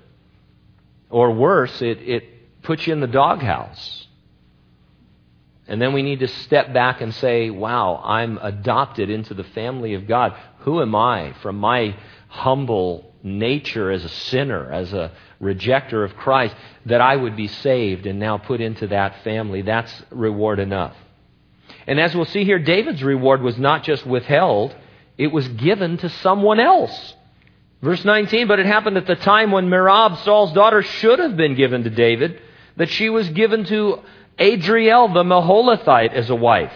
Or 1.10 1.32
worse, 1.32 1.82
it, 1.82 2.00
it 2.02 2.64
puts 2.64 2.88
you 2.88 2.94
in 2.94 3.00
the 3.00 3.08
doghouse. 3.08 4.07
And 5.68 5.82
then 5.82 5.94
we 5.94 6.02
need 6.02 6.20
to 6.20 6.28
step 6.28 6.74
back 6.74 7.02
and 7.02 7.14
say, 7.14 7.50
wow, 7.50 8.02
I'm 8.04 8.38
adopted 8.42 9.10
into 9.10 9.34
the 9.34 9.44
family 9.44 9.96
of 9.96 10.08
God. 10.08 10.34
Who 10.60 10.82
am 10.82 10.96
I 10.96 11.34
from 11.42 11.58
my 11.58 11.98
humble 12.30 13.14
nature 13.22 13.92
as 13.92 14.06
a 14.06 14.10
sinner, 14.10 14.72
as 14.72 14.94
a 14.94 15.12
rejecter 15.42 16.06
of 16.06 16.16
Christ, 16.16 16.56
that 16.86 17.02
I 17.02 17.16
would 17.16 17.36
be 17.36 17.48
saved 17.48 18.06
and 18.06 18.20
now 18.20 18.38
put 18.38 18.62
into 18.62 18.88
that 18.88 19.24
family? 19.24 19.62
That's 19.62 20.04
reward 20.10 20.60
enough. 20.60 20.96
And 21.86 22.00
as 22.00 22.16
we'll 22.16 22.26
see 22.26 22.46
here, 22.46 22.60
David's 22.60 23.04
reward 23.04 23.42
was 23.42 23.58
not 23.58 23.84
just 23.84 24.06
withheld, 24.06 24.76
it 25.18 25.28
was 25.28 25.48
given 25.48 25.98
to 25.98 26.10
someone 26.10 26.60
else. 26.60 27.14
Verse 27.82 28.04
19, 28.04 28.48
but 28.48 28.60
it 28.60 28.66
happened 28.66 28.98
at 28.98 29.06
the 29.06 29.16
time 29.16 29.52
when 29.52 29.70
Merab, 29.70 30.24
Saul's 30.24 30.54
daughter, 30.54 30.82
should 30.82 31.20
have 31.20 31.38
been 31.38 31.56
given 31.56 31.84
to 31.84 31.90
David, 31.90 32.42
that 32.76 32.90
she 32.90 33.10
was 33.10 33.30
given 33.30 33.66
to 33.66 34.02
Adriel 34.40 35.08
the 35.10 35.24
Meholathite 35.24 36.14
as 36.14 36.30
a 36.30 36.36
wife. 36.36 36.74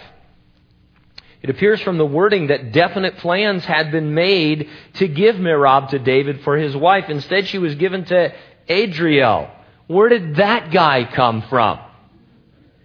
It 1.42 1.50
appears 1.50 1.80
from 1.80 1.98
the 1.98 2.06
wording 2.06 2.48
that 2.48 2.72
definite 2.72 3.18
plans 3.18 3.64
had 3.64 3.90
been 3.90 4.14
made 4.14 4.68
to 4.94 5.08
give 5.08 5.36
Merab 5.36 5.88
to 5.88 5.98
David 5.98 6.42
for 6.42 6.56
his 6.56 6.76
wife. 6.76 7.08
Instead, 7.08 7.48
she 7.48 7.58
was 7.58 7.74
given 7.74 8.04
to 8.04 8.32
Adriel. 8.68 9.50
Where 9.88 10.08
did 10.08 10.36
that 10.36 10.70
guy 10.70 11.04
come 11.04 11.42
from? 11.42 11.80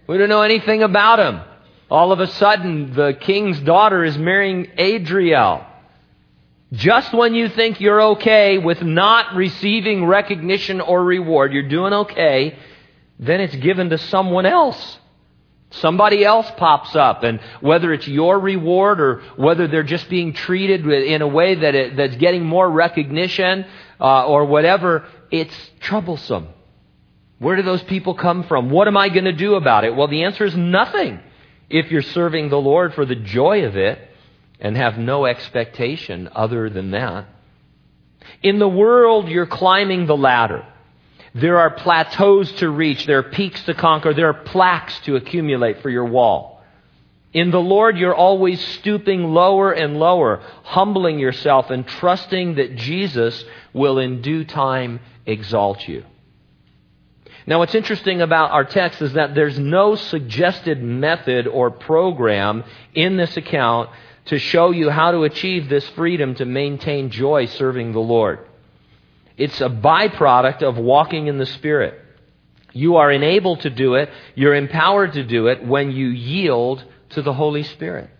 We 0.08 0.18
don't 0.18 0.28
know 0.28 0.42
anything 0.42 0.82
about 0.82 1.20
him. 1.20 1.40
All 1.90 2.10
of 2.10 2.20
a 2.20 2.26
sudden, 2.26 2.94
the 2.94 3.16
king's 3.20 3.60
daughter 3.60 4.04
is 4.04 4.18
marrying 4.18 4.68
Adriel. 4.76 5.64
Just 6.72 7.14
when 7.14 7.34
you 7.34 7.48
think 7.48 7.80
you're 7.80 8.02
okay 8.12 8.58
with 8.58 8.82
not 8.82 9.34
receiving 9.36 10.04
recognition 10.04 10.80
or 10.80 11.02
reward, 11.02 11.52
you're 11.52 11.68
doing 11.68 11.92
okay, 11.92 12.58
then 13.18 13.40
it's 13.40 13.56
given 13.56 13.90
to 13.90 13.98
someone 13.98 14.46
else. 14.46 14.98
Somebody 15.70 16.24
else 16.24 16.50
pops 16.56 16.96
up, 16.96 17.24
and 17.24 17.40
whether 17.60 17.92
it's 17.92 18.08
your 18.08 18.38
reward 18.38 19.00
or 19.00 19.22
whether 19.36 19.68
they're 19.68 19.82
just 19.82 20.08
being 20.08 20.32
treated 20.32 20.86
in 20.86 21.20
a 21.20 21.28
way 21.28 21.56
that 21.56 21.74
it, 21.74 21.96
that's 21.96 22.16
getting 22.16 22.44
more 22.44 22.70
recognition 22.70 23.66
uh, 24.00 24.26
or 24.26 24.46
whatever, 24.46 25.06
it's 25.30 25.54
troublesome. 25.80 26.48
Where 27.38 27.56
do 27.56 27.62
those 27.62 27.82
people 27.82 28.14
come 28.14 28.44
from? 28.44 28.70
What 28.70 28.88
am 28.88 28.96
I 28.96 29.10
going 29.10 29.26
to 29.26 29.32
do 29.32 29.56
about 29.56 29.84
it? 29.84 29.94
Well, 29.94 30.08
the 30.08 30.24
answer 30.24 30.44
is 30.44 30.56
nothing 30.56 31.20
if 31.68 31.90
you're 31.90 32.02
serving 32.02 32.48
the 32.48 32.60
Lord 32.60 32.94
for 32.94 33.04
the 33.04 33.14
joy 33.14 33.64
of 33.66 33.76
it 33.76 33.98
and 34.60 34.76
have 34.76 34.98
no 34.98 35.26
expectation 35.26 36.30
other 36.34 36.70
than 36.70 36.92
that. 36.92 37.26
In 38.42 38.58
the 38.58 38.68
world, 38.68 39.28
you're 39.28 39.46
climbing 39.46 40.06
the 40.06 40.16
ladder. 40.16 40.66
There 41.40 41.58
are 41.58 41.70
plateaus 41.70 42.50
to 42.54 42.68
reach. 42.68 43.06
There 43.06 43.18
are 43.18 43.22
peaks 43.22 43.62
to 43.64 43.74
conquer. 43.74 44.12
There 44.12 44.28
are 44.28 44.34
plaques 44.34 44.98
to 45.00 45.14
accumulate 45.14 45.82
for 45.82 45.90
your 45.90 46.06
wall. 46.06 46.64
In 47.32 47.50
the 47.50 47.60
Lord, 47.60 47.96
you're 47.96 48.14
always 48.14 48.60
stooping 48.78 49.22
lower 49.22 49.70
and 49.70 49.98
lower, 49.98 50.40
humbling 50.64 51.18
yourself 51.18 51.70
and 51.70 51.86
trusting 51.86 52.56
that 52.56 52.74
Jesus 52.74 53.44
will 53.72 53.98
in 53.98 54.22
due 54.22 54.44
time 54.44 54.98
exalt 55.26 55.86
you. 55.86 56.04
Now, 57.46 57.60
what's 57.60 57.74
interesting 57.74 58.20
about 58.20 58.50
our 58.50 58.64
text 58.64 59.00
is 59.00 59.12
that 59.12 59.34
there's 59.34 59.58
no 59.58 59.94
suggested 59.94 60.82
method 60.82 61.46
or 61.46 61.70
program 61.70 62.64
in 62.94 63.16
this 63.16 63.36
account 63.36 63.90
to 64.26 64.38
show 64.38 64.70
you 64.70 64.90
how 64.90 65.12
to 65.12 65.22
achieve 65.22 65.68
this 65.68 65.88
freedom 65.90 66.34
to 66.34 66.44
maintain 66.44 67.10
joy 67.10 67.46
serving 67.46 67.92
the 67.92 68.00
Lord. 68.00 68.40
It's 69.38 69.60
a 69.60 69.68
byproduct 69.68 70.62
of 70.62 70.76
walking 70.76 71.28
in 71.28 71.38
the 71.38 71.46
Spirit. 71.46 71.98
You 72.72 72.96
are 72.96 73.10
enabled 73.10 73.60
to 73.60 73.70
do 73.70 73.94
it, 73.94 74.10
you're 74.34 74.54
empowered 74.54 75.14
to 75.14 75.24
do 75.24 75.46
it 75.46 75.64
when 75.64 75.92
you 75.92 76.08
yield 76.08 76.84
to 77.10 77.22
the 77.22 77.32
Holy 77.32 77.62
Spirit. 77.62 78.10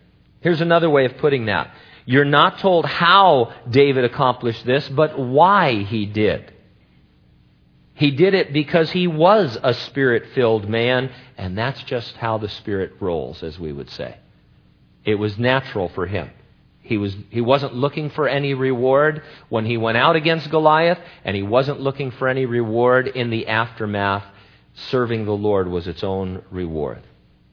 Here's 0.41 0.61
another 0.61 0.89
way 0.89 1.05
of 1.05 1.19
putting 1.19 1.47
that. 1.47 1.75
You're 2.07 2.25
not 2.25 2.61
told 2.61 2.87
how 2.87 3.53
David 3.69 4.05
accomplished 4.05 4.65
this, 4.65 4.89
but 4.89 5.19
why 5.19 5.83
he 5.83 6.07
did. 6.07 6.55
He 7.99 8.13
did 8.13 8.33
it 8.33 8.53
because 8.53 8.91
he 8.91 9.09
was 9.09 9.59
a 9.63 9.75
spirit 9.75 10.29
filled 10.33 10.69
man, 10.69 11.11
and 11.37 11.59
that's 11.59 11.83
just 11.83 12.17
how 12.17 12.39
the 12.39 12.49
Spirit 12.49 12.93
rolls, 13.01 13.43
as 13.43 13.59
we 13.59 13.73
would 13.73 13.91
say. 13.91 14.17
It 15.05 15.17
was 15.17 15.37
natural 15.37 15.89
for 15.89 16.07
him. 16.07 16.31
He, 16.89 16.97
was, 16.97 17.15
he 17.29 17.43
wasn't 17.43 17.75
looking 17.75 18.09
for 18.09 18.27
any 18.27 18.55
reward 18.55 19.23
when 19.51 19.67
he 19.67 19.77
went 19.77 19.99
out 19.99 20.17
against 20.17 20.51
Goliath, 20.51 20.99
and 21.23 21.37
he 21.37 21.43
wasn't 21.43 21.81
looking 21.81 22.11
for 22.13 22.29
any 22.29 22.47
reward 22.47 23.09
in 23.09 23.29
the 23.29 23.49
aftermath. 23.49 24.25
Serving 24.91 25.27
the 25.27 25.33
Lord 25.33 25.69
was 25.69 25.87
its 25.87 26.03
own 26.03 26.43
reward. 26.51 27.03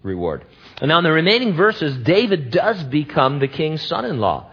Reward. 0.04 0.46
And 0.80 0.88
now 0.88 1.00
in 1.00 1.04
the 1.04 1.12
remaining 1.12 1.54
verses, 1.54 1.98
David 1.98 2.50
does 2.50 2.82
become 2.86 3.40
the 3.40 3.50
king's 3.50 3.82
son 3.82 4.06
in 4.06 4.20
law. 4.20 4.52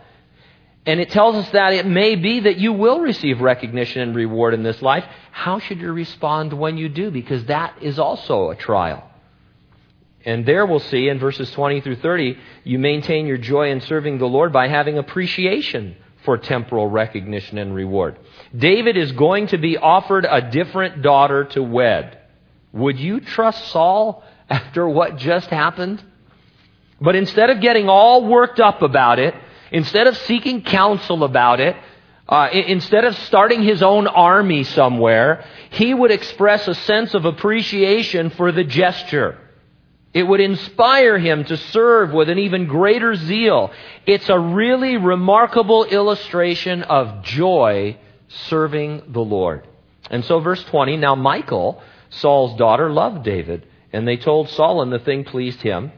And 0.84 0.98
it 0.98 1.10
tells 1.10 1.36
us 1.36 1.48
that 1.50 1.74
it 1.74 1.86
may 1.86 2.16
be 2.16 2.40
that 2.40 2.56
you 2.56 2.72
will 2.72 2.98
receive 2.98 3.40
recognition 3.40 4.02
and 4.02 4.16
reward 4.16 4.52
in 4.52 4.64
this 4.64 4.82
life. 4.82 5.04
How 5.30 5.60
should 5.60 5.80
you 5.80 5.92
respond 5.92 6.52
when 6.52 6.76
you 6.76 6.88
do? 6.88 7.12
Because 7.12 7.44
that 7.44 7.80
is 7.82 8.00
also 8.00 8.50
a 8.50 8.56
trial. 8.56 9.08
And 10.24 10.46
there 10.46 10.66
we'll 10.66 10.80
see 10.80 11.08
in 11.08 11.18
verses 11.18 11.50
20 11.52 11.80
through 11.80 11.96
30, 11.96 12.38
you 12.64 12.78
maintain 12.78 13.26
your 13.26 13.38
joy 13.38 13.70
in 13.70 13.80
serving 13.80 14.18
the 14.18 14.26
Lord 14.26 14.52
by 14.52 14.68
having 14.68 14.98
appreciation 14.98 15.96
for 16.24 16.38
temporal 16.38 16.86
recognition 16.86 17.58
and 17.58 17.74
reward. 17.74 18.18
David 18.56 18.96
is 18.96 19.12
going 19.12 19.48
to 19.48 19.58
be 19.58 19.76
offered 19.76 20.26
a 20.28 20.50
different 20.50 21.02
daughter 21.02 21.44
to 21.44 21.62
wed. 21.62 22.18
Would 22.72 22.98
you 22.98 23.20
trust 23.20 23.68
Saul 23.68 24.22
after 24.50 24.88
what 24.88 25.16
just 25.16 25.48
happened? 25.48 26.02
But 27.00 27.16
instead 27.16 27.50
of 27.50 27.60
getting 27.60 27.88
all 27.88 28.26
worked 28.26 28.60
up 28.60 28.82
about 28.82 29.18
it, 29.18 29.34
instead 29.72 30.06
of 30.06 30.16
seeking 30.18 30.62
counsel 30.62 31.24
about 31.24 31.58
it, 31.58 31.74
uh, 32.28 32.48
instead 32.52 33.04
of 33.04 33.16
starting 33.18 33.62
his 33.62 33.82
own 33.82 34.06
army 34.06 34.62
somewhere, 34.62 35.44
he 35.70 35.92
would 35.92 36.12
express 36.12 36.68
a 36.68 36.74
sense 36.74 37.14
of 37.14 37.24
appreciation 37.24 38.30
for 38.30 38.52
the 38.52 38.62
gesture. 38.62 39.36
It 40.14 40.24
would 40.24 40.40
inspire 40.40 41.18
him 41.18 41.44
to 41.44 41.56
serve 41.56 42.12
with 42.12 42.28
an 42.28 42.38
even 42.38 42.66
greater 42.66 43.14
zeal. 43.14 43.72
It's 44.06 44.28
a 44.28 44.38
really 44.38 44.98
remarkable 44.98 45.84
illustration 45.84 46.82
of 46.82 47.22
joy 47.22 47.96
serving 48.28 49.02
the 49.08 49.20
Lord. 49.20 49.66
And 50.10 50.24
so, 50.24 50.40
verse 50.40 50.62
20 50.64 50.98
now 50.98 51.14
Michal, 51.14 51.82
Saul's 52.10 52.58
daughter, 52.58 52.90
loved 52.90 53.24
David, 53.24 53.66
and 53.92 54.06
they 54.06 54.18
told 54.18 54.50
Saul, 54.50 54.82
and 54.82 54.92
the 54.92 54.98
thing 54.98 55.24
pleased 55.24 55.62
him. 55.62 55.92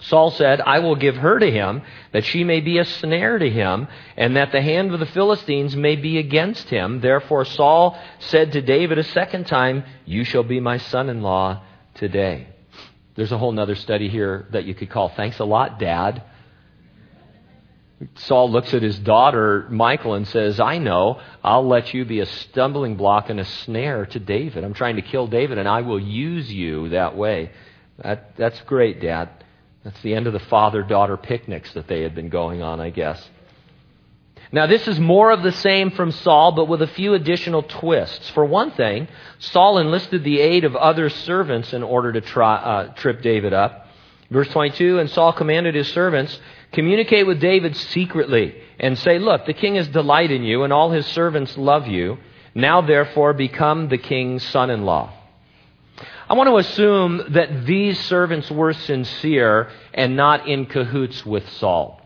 Saul 0.00 0.30
said, 0.30 0.60
I 0.60 0.80
will 0.80 0.96
give 0.96 1.16
her 1.16 1.38
to 1.38 1.50
him, 1.50 1.82
that 2.12 2.24
she 2.24 2.44
may 2.44 2.60
be 2.60 2.78
a 2.78 2.84
snare 2.84 3.38
to 3.38 3.48
him, 3.48 3.88
and 4.16 4.36
that 4.36 4.50
the 4.52 4.62
hand 4.62 4.92
of 4.92 5.00
the 5.00 5.06
Philistines 5.06 5.76
may 5.76 5.96
be 5.96 6.18
against 6.18 6.70
him. 6.70 7.00
Therefore 7.00 7.44
Saul 7.44 7.98
said 8.18 8.52
to 8.52 8.62
David 8.62 8.98
a 8.98 9.04
second 9.04 9.46
time, 9.46 9.84
You 10.04 10.24
shall 10.24 10.42
be 10.42 10.60
my 10.60 10.78
son 10.78 11.08
in 11.08 11.22
law 11.22 11.62
today. 11.94 12.48
There's 13.14 13.32
a 13.32 13.38
whole 13.38 13.58
other 13.58 13.74
study 13.74 14.08
here 14.08 14.46
that 14.52 14.64
you 14.64 14.74
could 14.74 14.90
call 14.90 15.10
Thanks 15.10 15.38
a 15.38 15.44
Lot, 15.44 15.78
Dad. 15.78 16.22
Saul 18.16 18.50
looks 18.50 18.74
at 18.74 18.82
his 18.82 18.98
daughter, 18.98 19.68
Michal, 19.70 20.14
and 20.14 20.26
says, 20.26 20.58
I 20.58 20.78
know, 20.78 21.20
I'll 21.44 21.66
let 21.66 21.94
you 21.94 22.04
be 22.04 22.20
a 22.20 22.26
stumbling 22.26 22.96
block 22.96 23.30
and 23.30 23.38
a 23.38 23.44
snare 23.44 24.06
to 24.06 24.18
David. 24.18 24.64
I'm 24.64 24.74
trying 24.74 24.96
to 24.96 25.02
kill 25.02 25.26
David, 25.28 25.58
and 25.58 25.68
I 25.68 25.82
will 25.82 26.00
use 26.00 26.52
you 26.52 26.88
that 26.88 27.16
way. 27.16 27.52
That, 28.02 28.36
that's 28.36 28.60
great, 28.62 29.00
Dad. 29.00 29.28
That's 29.84 30.00
the 30.02 30.14
end 30.14 30.26
of 30.26 30.32
the 30.32 30.40
father 30.40 30.82
daughter 30.82 31.16
picnics 31.16 31.72
that 31.74 31.86
they 31.86 32.02
had 32.02 32.14
been 32.14 32.28
going 32.28 32.62
on, 32.62 32.80
I 32.80 32.90
guess. 32.90 33.28
Now, 34.54 34.66
this 34.66 34.86
is 34.86 35.00
more 35.00 35.30
of 35.30 35.42
the 35.42 35.50
same 35.50 35.90
from 35.90 36.12
Saul, 36.12 36.52
but 36.52 36.68
with 36.68 36.82
a 36.82 36.86
few 36.86 37.14
additional 37.14 37.62
twists. 37.62 38.28
For 38.30 38.44
one 38.44 38.70
thing, 38.72 39.08
Saul 39.38 39.78
enlisted 39.78 40.24
the 40.24 40.40
aid 40.40 40.64
of 40.64 40.76
other 40.76 41.08
servants 41.08 41.72
in 41.72 41.82
order 41.82 42.12
to 42.12 42.20
try, 42.20 42.56
uh, 42.56 42.92
trip 42.92 43.22
David 43.22 43.54
up. 43.54 43.86
Verse 44.30 44.48
22 44.48 44.98
And 44.98 45.08
Saul 45.08 45.32
commanded 45.32 45.74
his 45.74 45.88
servants, 45.88 46.38
Communicate 46.72 47.26
with 47.26 47.40
David 47.40 47.74
secretly, 47.76 48.54
and 48.78 48.98
say, 48.98 49.18
Look, 49.18 49.46
the 49.46 49.54
king 49.54 49.76
has 49.76 49.88
delight 49.88 50.30
in 50.30 50.42
you, 50.42 50.64
and 50.64 50.72
all 50.72 50.90
his 50.90 51.06
servants 51.06 51.56
love 51.56 51.86
you. 51.86 52.18
Now, 52.54 52.82
therefore, 52.82 53.32
become 53.32 53.88
the 53.88 53.96
king's 53.96 54.42
son 54.42 54.68
in 54.68 54.84
law. 54.84 55.14
I 56.28 56.34
want 56.34 56.48
to 56.48 56.58
assume 56.58 57.32
that 57.32 57.64
these 57.64 57.98
servants 58.00 58.50
were 58.50 58.74
sincere 58.74 59.70
and 59.94 60.14
not 60.14 60.46
in 60.46 60.66
cahoots 60.66 61.24
with 61.24 61.48
Saul. 61.52 62.01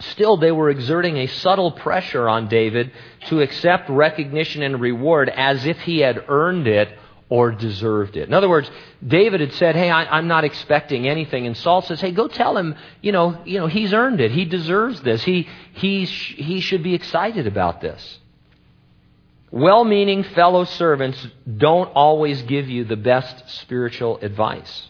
Still, 0.00 0.36
they 0.36 0.50
were 0.50 0.70
exerting 0.70 1.18
a 1.18 1.26
subtle 1.26 1.72
pressure 1.72 2.28
on 2.28 2.48
David 2.48 2.92
to 3.26 3.40
accept 3.40 3.90
recognition 3.90 4.62
and 4.62 4.80
reward 4.80 5.28
as 5.28 5.66
if 5.66 5.78
he 5.80 5.98
had 5.98 6.24
earned 6.28 6.66
it 6.66 6.88
or 7.28 7.52
deserved 7.52 8.16
it. 8.16 8.26
In 8.26 8.34
other 8.34 8.48
words, 8.48 8.70
David 9.06 9.40
had 9.40 9.52
said, 9.52 9.76
Hey, 9.76 9.90
I, 9.90 10.18
am 10.18 10.26
not 10.26 10.44
expecting 10.44 11.06
anything. 11.06 11.46
And 11.46 11.56
Saul 11.56 11.82
says, 11.82 12.00
Hey, 12.00 12.12
go 12.12 12.28
tell 12.28 12.56
him, 12.56 12.74
you 13.00 13.12
know, 13.12 13.40
you 13.44 13.58
know, 13.58 13.66
he's 13.66 13.92
earned 13.92 14.20
it. 14.20 14.32
He 14.32 14.44
deserves 14.44 15.00
this. 15.02 15.22
He, 15.22 15.48
he, 15.74 16.06
he 16.06 16.60
should 16.60 16.82
be 16.82 16.94
excited 16.94 17.46
about 17.46 17.80
this. 17.80 18.18
Well 19.52 19.84
meaning 19.84 20.22
fellow 20.22 20.64
servants 20.64 21.26
don't 21.56 21.88
always 21.88 22.42
give 22.42 22.68
you 22.68 22.84
the 22.84 22.96
best 22.96 23.48
spiritual 23.60 24.18
advice. 24.18 24.88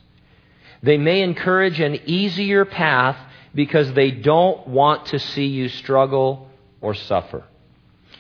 They 0.83 0.99
may 0.99 1.23
encourage 1.23 1.81
an 1.81 2.01
easier 2.07 2.65
path 2.65 3.17
because 3.55 3.93
they 3.93 4.11
don't 4.11 4.67
want 4.69 5.07
to 5.07 5.19
see 5.19 5.47
you 5.47 5.69
struggle 5.69 6.49
or 6.81 6.95
suffer. 6.95 7.45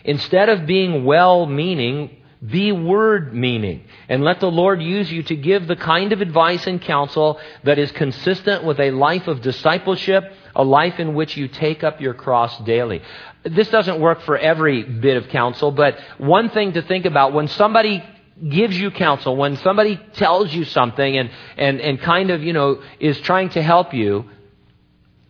Instead 0.05 0.49
of 0.49 0.67
being 0.67 1.05
well 1.05 1.47
meaning, 1.47 2.17
be 2.45 2.73
word 2.73 3.35
meaning. 3.35 3.85
And 4.09 4.25
let 4.25 4.41
the 4.41 4.51
Lord 4.51 4.83
use 4.83 5.13
you 5.13 5.23
to 5.25 5.37
give 5.37 5.67
the 5.67 5.77
kind 5.77 6.13
of 6.13 6.21
advice 6.21 6.67
and 6.67 6.81
counsel 6.81 7.39
that 7.65 7.79
is 7.79 7.93
consistent 7.93 8.65
with 8.65 8.81
a 8.81 8.91
life 8.93 9.29
of 9.29 9.43
discipleship, 9.43 10.25
a 10.57 10.65
life 10.65 10.99
in 10.99 11.15
which 11.15 11.37
you 11.37 11.49
take 11.49 11.85
up 11.85 12.01
your 12.01 12.15
cross 12.15 12.59
daily. 12.65 13.03
This 13.45 13.69
doesn't 13.69 14.01
work 14.01 14.23
for 14.23 14.39
every 14.39 14.83
bit 14.83 15.19
of 15.19 15.29
counsel, 15.29 15.71
but 15.71 15.99
one 16.17 16.49
thing 16.49 16.73
to 16.73 16.83
think 16.83 17.05
about 17.05 17.35
when 17.35 17.49
somebody 17.49 18.03
gives 18.49 18.79
you 18.79 18.91
counsel, 18.91 19.37
when 19.37 19.57
somebody 19.57 20.01
tells 20.15 20.53
you 20.53 20.65
something 20.65 21.19
and, 21.19 21.31
and, 21.59 21.79
and 21.79 22.01
kind 22.01 22.31
of, 22.31 22.43
you 22.43 22.55
know, 22.55 22.83
is 22.99 23.21
trying 23.21 23.51
to 23.51 23.63
help 23.63 23.93
you, 23.93 24.25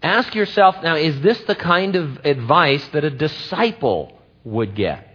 Ask 0.02 0.35
yourself 0.35 0.76
now, 0.83 0.97
is 0.97 1.21
this 1.21 1.38
the 1.42 1.54
kind 1.54 1.95
of 1.95 2.25
advice 2.25 2.87
that 2.88 3.04
a 3.04 3.11
disciple 3.11 4.19
would 4.45 4.75
get? 4.75 5.07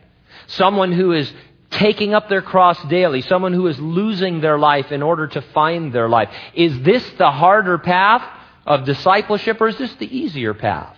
Someone 0.47 0.91
who 0.91 1.11
is 1.11 1.31
taking 1.71 2.13
up 2.13 2.29
their 2.29 2.41
cross 2.41 2.81
daily, 2.85 3.21
someone 3.21 3.53
who 3.53 3.67
is 3.67 3.79
losing 3.79 4.41
their 4.41 4.57
life 4.59 4.91
in 4.91 5.01
order 5.01 5.27
to 5.27 5.41
find 5.41 5.91
their 5.91 6.07
life. 6.07 6.29
Is 6.53 6.79
this 6.81 7.07
the 7.17 7.31
harder 7.31 7.77
path 7.77 8.23
of 8.65 8.85
discipleship 8.85 9.59
or 9.59 9.67
is 9.67 9.77
this 9.77 9.93
the 9.95 10.17
easier 10.17 10.53
path? 10.53 10.95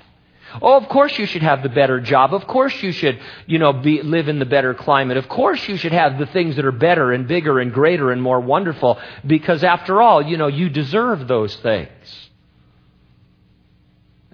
Oh, 0.61 0.77
of 0.77 0.87
course 0.87 1.17
you 1.17 1.25
should 1.25 1.41
have 1.43 1.61
the 1.61 1.69
better 1.69 1.99
job. 1.99 2.33
Of 2.33 2.47
course 2.47 2.81
you 2.81 2.91
should, 2.91 3.19
you 3.45 3.59
know, 3.59 3.73
be, 3.73 4.01
live 4.01 4.29
in 4.29 4.39
the 4.39 4.45
better 4.45 4.73
climate. 4.73 5.17
Of 5.17 5.27
course 5.27 5.67
you 5.67 5.77
should 5.77 5.91
have 5.91 6.17
the 6.17 6.25
things 6.27 6.55
that 6.55 6.65
are 6.65 6.71
better 6.71 7.11
and 7.11 7.27
bigger 7.27 7.59
and 7.59 7.73
greater 7.73 8.11
and 8.11 8.21
more 8.21 8.39
wonderful 8.39 8.99
because 9.25 9.63
after 9.63 10.01
all, 10.01 10.21
you 10.21 10.37
know, 10.37 10.47
you 10.47 10.69
deserve 10.69 11.27
those 11.27 11.55
things. 11.57 12.26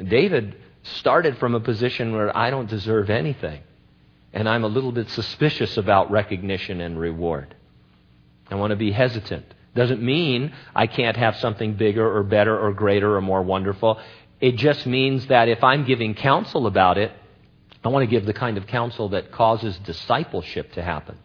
David 0.09 0.55
started 0.83 1.37
from 1.37 1.55
a 1.55 1.59
position 1.59 2.13
where 2.13 2.35
I 2.35 2.49
don't 2.49 2.69
deserve 2.69 3.09
anything. 3.09 3.61
And 4.33 4.49
I'm 4.49 4.63
a 4.63 4.67
little 4.67 4.91
bit 4.91 5.09
suspicious 5.11 5.77
about 5.77 6.11
recognition 6.11 6.81
and 6.81 6.99
reward. 6.99 7.55
I 8.49 8.55
want 8.55 8.71
to 8.71 8.75
be 8.75 8.91
hesitant. 8.91 9.45
Doesn't 9.75 10.01
mean 10.01 10.53
I 10.75 10.87
can't 10.87 11.17
have 11.17 11.35
something 11.37 11.75
bigger 11.75 12.17
or 12.17 12.23
better 12.23 12.57
or 12.57 12.73
greater 12.73 13.15
or 13.15 13.21
more 13.21 13.41
wonderful. 13.41 13.99
It 14.41 14.57
just 14.57 14.85
means 14.85 15.27
that 15.27 15.49
if 15.49 15.63
I'm 15.63 15.85
giving 15.85 16.15
counsel 16.15 16.67
about 16.67 16.97
it, 16.97 17.11
I 17.83 17.89
want 17.89 18.03
to 18.03 18.07
give 18.07 18.25
the 18.25 18.33
kind 18.33 18.57
of 18.57 18.67
counsel 18.67 19.09
that 19.09 19.31
causes 19.31 19.77
discipleship 19.79 20.73
to 20.73 20.81
happen. 20.81 21.17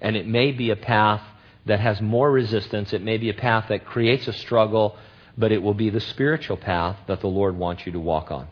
And 0.00 0.16
it 0.16 0.26
may 0.26 0.52
be 0.52 0.70
a 0.70 0.76
path 0.76 1.22
that 1.66 1.80
has 1.80 2.00
more 2.00 2.30
resistance. 2.30 2.92
It 2.92 3.02
may 3.02 3.18
be 3.18 3.30
a 3.30 3.34
path 3.34 3.66
that 3.68 3.84
creates 3.84 4.26
a 4.28 4.32
struggle 4.32 4.96
but 5.36 5.52
it 5.52 5.62
will 5.62 5.74
be 5.74 5.90
the 5.90 6.00
spiritual 6.00 6.56
path 6.56 6.96
that 7.06 7.20
the 7.20 7.28
Lord 7.28 7.56
wants 7.56 7.86
you 7.86 7.92
to 7.92 8.00
walk 8.00 8.30
on. 8.30 8.48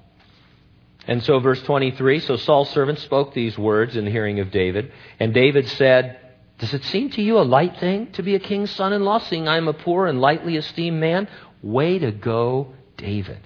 And 1.06 1.23
so, 1.23 1.38
verse 1.40 1.62
23 1.62 2.20
So 2.20 2.37
Saul's 2.37 2.70
servant 2.70 2.99
spoke 2.99 3.32
these 3.32 3.56
words 3.56 3.97
in 3.97 4.04
the 4.04 4.11
hearing 4.11 4.40
of 4.40 4.50
David, 4.50 4.92
and 5.18 5.32
David 5.32 5.68
said, 5.70 6.18
Does 6.58 6.75
it 6.75 6.84
seem 6.84 7.10
to 7.10 7.23
you 7.23 7.38
a 7.38 7.41
light 7.41 7.78
thing 7.78 8.12
to 8.12 8.23
be 8.23 8.34
a 8.34 8.41
king's 8.41 8.71
son 8.71 8.93
in 8.93 9.04
law, 9.04 9.19
seeing 9.19 9.49
I 9.49 9.56
am 9.56 9.69
a 9.69 9.73
poor 9.73 10.06
and 10.06 10.21
lightly 10.21 10.56
esteemed 10.56 11.00
man? 11.00 11.28
Way 11.62 11.99
to 11.99 12.12
go, 12.12 12.75
David. 12.97 13.41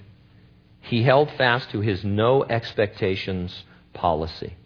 He 0.81 1.03
held 1.03 1.31
fast 1.31 1.71
to 1.71 1.79
his 1.79 2.03
no 2.03 2.43
expectations 2.43 3.63
policy. 3.93 4.57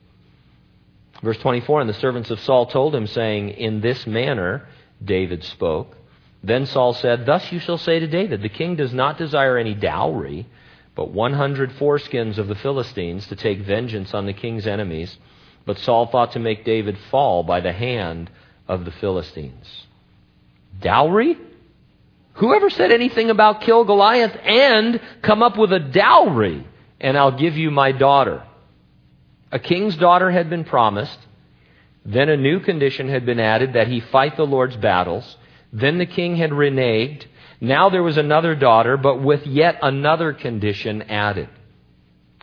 Verse 1.22 1.38
24 1.38 1.82
And 1.82 1.90
the 1.90 1.94
servants 1.94 2.32
of 2.32 2.40
Saul 2.40 2.66
told 2.66 2.96
him, 2.96 3.08
saying, 3.08 3.50
In 3.50 3.82
this 3.82 4.08
manner 4.08 4.68
David 5.04 5.44
spoke. 5.44 5.96
Then 6.44 6.66
Saul 6.66 6.94
said, 6.94 7.26
Thus 7.26 7.52
you 7.52 7.60
shall 7.60 7.78
say 7.78 8.00
to 8.00 8.08
David, 8.08 8.42
The 8.42 8.50
king 8.50 8.76
does 8.76 8.94
not 8.94 9.18
desire 9.18 9.58
any 9.58 9.74
dowry, 9.74 10.48
but 10.96 11.12
100 11.12 11.72
foreskins 11.74 12.38
of 12.38 12.48
the 12.48 12.56
Philistines 12.56 13.28
to 13.28 13.36
take 13.36 13.60
vengeance 13.60 14.14
on 14.14 14.26
the 14.26 14.34
king's 14.34 14.68
enemies. 14.68 15.18
But 15.66 15.80
Saul 15.80 16.08
thought 16.08 16.32
to 16.34 16.40
make 16.40 16.64
David 16.64 16.98
fall 17.12 17.44
by 17.44 17.60
the 17.60 17.74
hand 17.74 18.30
of 18.68 18.86
the 18.86 18.92
Philistines. 18.92 19.88
Dowry? 20.82 21.38
Whoever 22.36 22.70
said 22.70 22.92
anything 22.92 23.30
about 23.30 23.62
kill 23.62 23.84
Goliath 23.84 24.36
and 24.44 25.02
come 25.24 25.42
up 25.42 25.58
with 25.58 25.74
a 25.74 25.80
dowry, 25.80 26.66
and 27.02 27.18
I'll 27.18 27.38
give 27.38 27.58
you 27.58 27.72
my 27.72 27.92
daughter? 27.92 28.44
A 29.52 29.60
king's 29.60 29.96
daughter 29.98 30.30
had 30.30 30.50
been 30.50 30.64
promised. 30.64 31.18
Then 32.06 32.30
a 32.30 32.38
new 32.38 32.60
condition 32.60 33.10
had 33.10 33.26
been 33.26 33.40
added 33.40 33.74
that 33.74 33.88
he 33.88 34.00
fight 34.00 34.38
the 34.38 34.46
Lord's 34.46 34.78
battles. 34.78 35.36
Then 35.72 35.98
the 35.98 36.06
king 36.06 36.36
had 36.38 36.52
reneged. 36.52 37.26
Now 37.60 37.90
there 37.90 38.04
was 38.04 38.18
another 38.18 38.56
daughter, 38.56 38.98
but 38.98 39.22
with 39.22 39.46
yet 39.46 39.80
another 39.82 40.34
condition 40.34 41.04
added. 41.04 41.50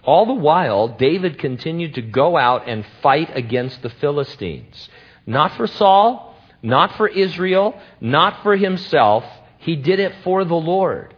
All 0.02 0.26
the 0.26 0.34
while, 0.34 0.88
David 0.88 1.38
continued 1.38 1.94
to 1.94 2.02
go 2.02 2.36
out 2.36 2.68
and 2.68 2.84
fight 3.02 3.30
against 3.34 3.82
the 3.82 3.88
Philistines. 3.88 4.88
Not 5.26 5.56
for 5.56 5.66
Saul, 5.66 6.36
not 6.62 6.96
for 6.96 7.08
Israel, 7.08 7.80
not 8.00 8.42
for 8.42 8.56
himself. 8.56 9.24
He 9.58 9.76
did 9.76 10.00
it 10.00 10.14
for 10.22 10.44
the 10.44 10.54
Lord. 10.54 11.14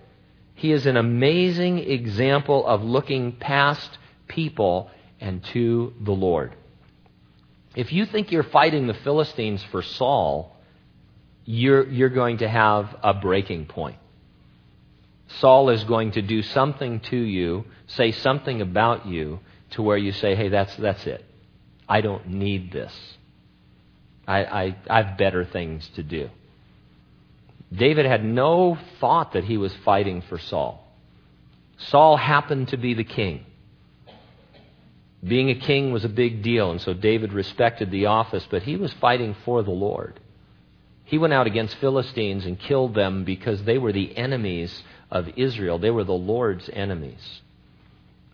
He 0.55 0.73
is 0.73 0.87
an 0.87 0.97
amazing 0.97 1.79
example 1.79 2.66
of 2.66 2.83
looking 2.83 3.33
past 3.33 3.99
people 4.29 4.90
and 5.21 5.42
to 5.45 5.92
the 6.01 6.12
Lord. 6.12 6.55
If 7.75 7.92
you 7.92 8.07
think 8.07 8.33
you're 8.33 8.42
fighting 8.42 8.87
the 8.87 8.95
Philistines 8.95 9.62
for 9.64 9.83
Saul, 9.83 10.56
you're, 11.47 11.89
you're 11.89 12.11
going 12.11 12.39
to 12.39 12.49
have 12.49 12.95
a 13.03 13.15
breaking 13.15 13.67
point. 13.67 13.97
Saul 15.41 15.71
is 15.71 15.83
going 15.85 16.13
to 16.13 16.23
do 16.23 16.43
something 16.43 17.01
to 17.01 17.17
you, 17.17 17.65
say 17.87 18.13
something 18.13 18.61
about 18.61 19.07
you, 19.07 19.41
to 19.71 19.83
where 19.83 19.97
you 19.97 20.13
say, 20.13 20.35
hey, 20.35 20.49
that's, 20.49 20.75
that's 20.77 21.07
it. 21.07 21.25
I 21.89 22.01
don't 22.01 22.29
need 22.29 22.73
this. 22.73 22.93
I, 24.27 24.45
I, 24.45 24.77
I 24.91 25.03
have 25.03 25.17
better 25.17 25.45
things 25.45 25.89
to 25.95 26.03
do. 26.03 26.31
David 27.73 28.07
had 28.07 28.25
no 28.25 28.79
thought 29.01 29.33
that 29.33 29.45
he 29.45 29.57
was 29.57 29.73
fighting 29.85 30.23
for 30.23 30.39
Saul. 30.39 30.85
Saul 31.79 32.17
happened 32.17 32.69
to 32.69 32.77
be 32.77 32.95
the 32.95 33.05
king. 33.05 33.45
Being 35.23 35.51
a 35.51 35.55
king 35.55 35.93
was 35.93 36.05
a 36.05 36.09
big 36.09 36.43
deal, 36.43 36.71
and 36.71 36.81
so 36.81 36.95
David 36.95 37.33
respected 37.33 37.91
the 37.91 38.07
office, 38.07 38.47
but 38.51 38.63
he 38.63 38.77
was 38.77 38.93
fighting 38.95 39.37
for 39.45 39.63
the 39.63 39.71
Lord. 39.71 40.21
He 41.07 41.19
went 41.19 41.33
out 41.33 41.47
against 41.47 41.77
Philistines 41.77 42.47
and 42.47 42.59
killed 42.59 42.95
them 42.95 43.25
because 43.25 43.62
they 43.62 43.79
were 43.79 43.92
the 43.92 44.16
enemies 44.16 44.83
of 45.11 45.29
Israel. 45.37 45.79
They 45.79 45.90
were 45.90 46.05
the 46.05 46.12
Lord's 46.12 46.69
enemies. 46.73 47.40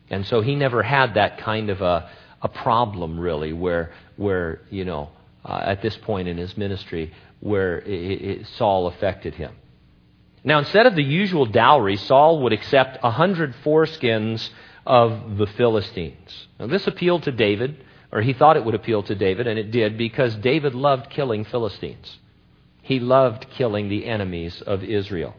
And 0.08 0.26
so 0.26 0.40
he 0.40 0.54
never 0.56 0.82
had 0.82 1.14
that 1.14 1.38
kind 1.38 1.68
of 1.68 1.82
a, 1.82 2.10
a 2.40 2.48
problem, 2.48 3.20
really, 3.20 3.52
where, 3.52 3.92
where 4.16 4.62
you 4.70 4.86
know, 4.86 5.10
uh, 5.44 5.62
at 5.64 5.82
this 5.82 5.96
point 5.98 6.28
in 6.28 6.38
his 6.38 6.56
ministry, 6.56 7.12
where 7.40 7.78
it, 7.80 8.22
it, 8.22 8.46
Saul 8.56 8.86
affected 8.86 9.34
him. 9.34 9.52
Now, 10.42 10.58
instead 10.58 10.86
of 10.86 10.94
the 10.94 11.04
usual 11.04 11.44
dowry, 11.44 11.96
Saul 11.96 12.42
would 12.42 12.54
accept 12.54 12.98
a 13.02 13.10
hundred 13.10 13.54
foreskins 13.64 14.48
of 14.86 15.36
the 15.36 15.46
Philistines. 15.46 16.48
Now, 16.58 16.68
this 16.68 16.86
appealed 16.86 17.24
to 17.24 17.32
David, 17.32 17.84
or 18.10 18.22
he 18.22 18.32
thought 18.32 18.56
it 18.56 18.64
would 18.64 18.74
appeal 18.74 19.02
to 19.04 19.14
David, 19.14 19.46
and 19.46 19.58
it 19.58 19.70
did, 19.70 19.98
because 19.98 20.34
David 20.36 20.74
loved 20.74 21.10
killing 21.10 21.44
Philistines. 21.44 22.18
He 22.92 23.00
loved 23.00 23.46
killing 23.56 23.88
the 23.88 24.04
enemies 24.04 24.60
of 24.60 24.84
Israel. 24.84 25.34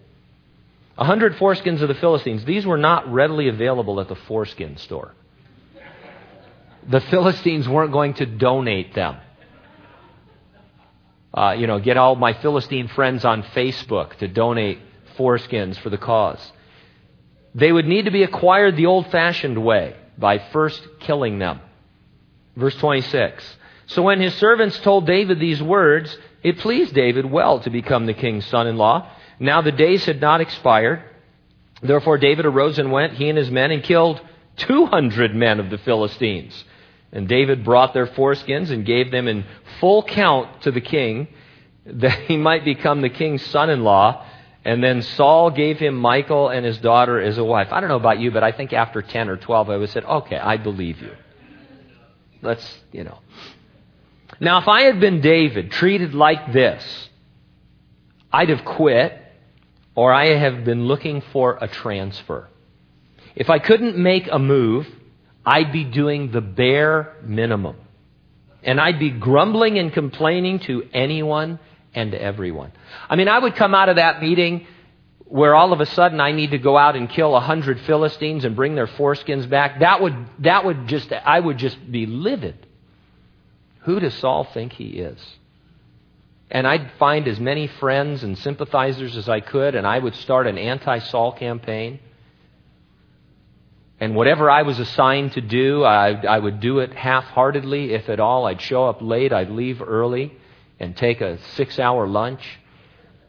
A 0.97 1.05
hundred 1.05 1.33
foreskins 1.33 1.83
of 1.83 1.87
the 1.87 1.93
Philistines, 1.93 2.43
these 2.45 2.65
were 2.65 2.79
not 2.79 3.13
readily 3.13 3.47
available 3.47 4.01
at 4.01 4.07
the 4.07 4.15
foreskin 4.15 4.77
store. 4.77 5.13
The 6.89 6.99
Philistines 6.99 7.69
weren't 7.69 7.91
going 7.91 8.15
to 8.15 8.25
donate 8.25 8.95
them. 8.95 9.17
Uh, 11.31 11.55
you 11.55 11.67
know, 11.67 11.79
get 11.79 11.95
all 11.95 12.15
my 12.15 12.33
Philistine 12.33 12.87
friends 12.87 13.23
on 13.23 13.43
Facebook 13.43 14.17
to 14.17 14.27
donate 14.27 14.79
foreskins 15.15 15.77
for 15.77 15.91
the 15.91 15.99
cause. 15.99 16.51
They 17.53 17.71
would 17.71 17.85
need 17.85 18.05
to 18.05 18.11
be 18.11 18.23
acquired 18.23 18.77
the 18.77 18.87
old 18.87 19.11
fashioned 19.11 19.63
way 19.63 19.95
by 20.17 20.39
first 20.51 20.81
killing 21.01 21.37
them. 21.37 21.59
Verse 22.55 22.75
26. 22.77 23.43
So 23.85 24.01
when 24.01 24.19
his 24.19 24.33
servants 24.37 24.79
told 24.79 25.05
David 25.05 25.39
these 25.39 25.61
words, 25.61 26.17
It 26.43 26.59
pleased 26.59 26.93
David 26.93 27.25
well 27.25 27.59
to 27.61 27.69
become 27.69 28.05
the 28.05 28.13
king's 28.13 28.45
son 28.45 28.67
in 28.67 28.77
law. 28.77 29.09
Now 29.39 29.61
the 29.61 29.71
days 29.71 30.05
had 30.05 30.19
not 30.21 30.41
expired. 30.41 31.01
Therefore 31.81 32.17
David 32.17 32.45
arose 32.45 32.77
and 32.77 32.91
went, 32.91 33.13
he 33.13 33.29
and 33.29 33.37
his 33.37 33.49
men, 33.49 33.71
and 33.71 33.83
killed 33.83 34.21
200 34.57 35.33
men 35.33 35.59
of 35.59 35.69
the 35.69 35.77
Philistines. 35.77 36.63
And 37.11 37.27
David 37.27 37.63
brought 37.63 37.93
their 37.93 38.07
foreskins 38.07 38.71
and 38.71 38.85
gave 38.85 39.11
them 39.11 39.27
in 39.27 39.45
full 39.79 40.03
count 40.03 40.63
to 40.63 40.71
the 40.71 40.81
king, 40.81 41.27
that 41.85 42.19
he 42.21 42.37
might 42.37 42.65
become 42.65 43.01
the 43.01 43.09
king's 43.09 43.45
son 43.45 43.69
in 43.69 43.83
law. 43.83 44.25
And 44.65 44.81
then 44.81 45.01
Saul 45.01 45.51
gave 45.51 45.77
him 45.77 45.99
Michal 45.99 46.49
and 46.49 46.65
his 46.65 46.77
daughter 46.77 47.19
as 47.19 47.37
a 47.37 47.43
wife. 47.43 47.67
I 47.71 47.81
don't 47.81 47.89
know 47.89 47.97
about 47.97 48.19
you, 48.19 48.31
but 48.31 48.43
I 48.43 48.53
think 48.53 48.71
after 48.71 49.01
10 49.01 49.29
or 49.29 49.35
12, 49.35 49.69
I 49.69 49.73
would 49.73 49.81
have 49.81 49.89
said, 49.89 50.05
okay, 50.05 50.37
I 50.37 50.55
believe 50.55 51.01
you. 51.01 51.11
Let's, 52.41 52.79
you 52.91 53.03
know. 53.03 53.19
Now, 54.39 54.59
if 54.59 54.67
I 54.67 54.83
had 54.83 54.99
been 54.99 55.21
David, 55.21 55.71
treated 55.71 56.13
like 56.13 56.51
this, 56.51 57.09
I'd 58.31 58.49
have 58.49 58.65
quit, 58.65 59.19
or 59.95 60.11
I 60.11 60.35
have 60.35 60.65
been 60.65 60.85
looking 60.85 61.21
for 61.31 61.57
a 61.61 61.67
transfer. 61.67 62.49
If 63.35 63.49
I 63.49 63.59
couldn't 63.59 63.97
make 63.97 64.27
a 64.31 64.39
move, 64.39 64.87
I'd 65.45 65.71
be 65.71 65.83
doing 65.83 66.31
the 66.31 66.41
bare 66.41 67.15
minimum. 67.23 67.77
And 68.63 68.79
I'd 68.79 68.99
be 68.99 69.11
grumbling 69.11 69.77
and 69.77 69.91
complaining 69.91 70.59
to 70.59 70.87
anyone 70.93 71.59
and 71.93 72.13
everyone. 72.13 72.71
I 73.09 73.15
mean, 73.15 73.27
I 73.27 73.39
would 73.39 73.55
come 73.55 73.75
out 73.75 73.89
of 73.89 73.97
that 73.97 74.21
meeting 74.21 74.67
where 75.25 75.55
all 75.55 75.73
of 75.73 75.81
a 75.81 75.85
sudden 75.85 76.21
I 76.21 76.31
need 76.31 76.51
to 76.51 76.57
go 76.57 76.77
out 76.77 76.95
and 76.95 77.09
kill 77.09 77.35
a 77.35 77.39
hundred 77.39 77.81
Philistines 77.81 78.45
and 78.45 78.55
bring 78.55 78.75
their 78.75 78.87
foreskins 78.87 79.49
back. 79.49 79.79
That 79.79 80.01
would, 80.01 80.15
that 80.39 80.63
would 80.63 80.87
just, 80.87 81.11
I 81.11 81.39
would 81.39 81.57
just 81.57 81.91
be 81.91 82.05
livid. 82.05 82.67
Who 83.83 83.99
does 83.99 84.13
Saul 84.15 84.45
think 84.45 84.73
he 84.73 84.99
is? 84.99 85.19
And 86.49 86.67
I'd 86.67 86.91
find 86.99 87.27
as 87.27 87.39
many 87.39 87.67
friends 87.67 88.23
and 88.23 88.37
sympathizers 88.37 89.17
as 89.17 89.27
I 89.27 89.39
could, 89.39 89.75
and 89.75 89.87
I 89.87 89.97
would 89.97 90.15
start 90.15 90.47
an 90.47 90.57
anti 90.57 90.99
Saul 90.99 91.33
campaign. 91.33 91.99
And 93.99 94.15
whatever 94.15 94.49
I 94.49 94.63
was 94.63 94.79
assigned 94.79 95.33
to 95.33 95.41
do, 95.41 95.83
I, 95.83 96.09
I 96.11 96.37
would 96.37 96.59
do 96.59 96.79
it 96.79 96.93
half 96.93 97.23
heartedly, 97.25 97.93
if 97.93 98.09
at 98.09 98.19
all. 98.19 98.45
I'd 98.45 98.61
show 98.61 98.85
up 98.87 99.01
late, 99.01 99.31
I'd 99.31 99.49
leave 99.49 99.81
early 99.81 100.33
and 100.79 100.95
take 100.95 101.21
a 101.21 101.39
six 101.55 101.79
hour 101.79 102.07
lunch. 102.07 102.43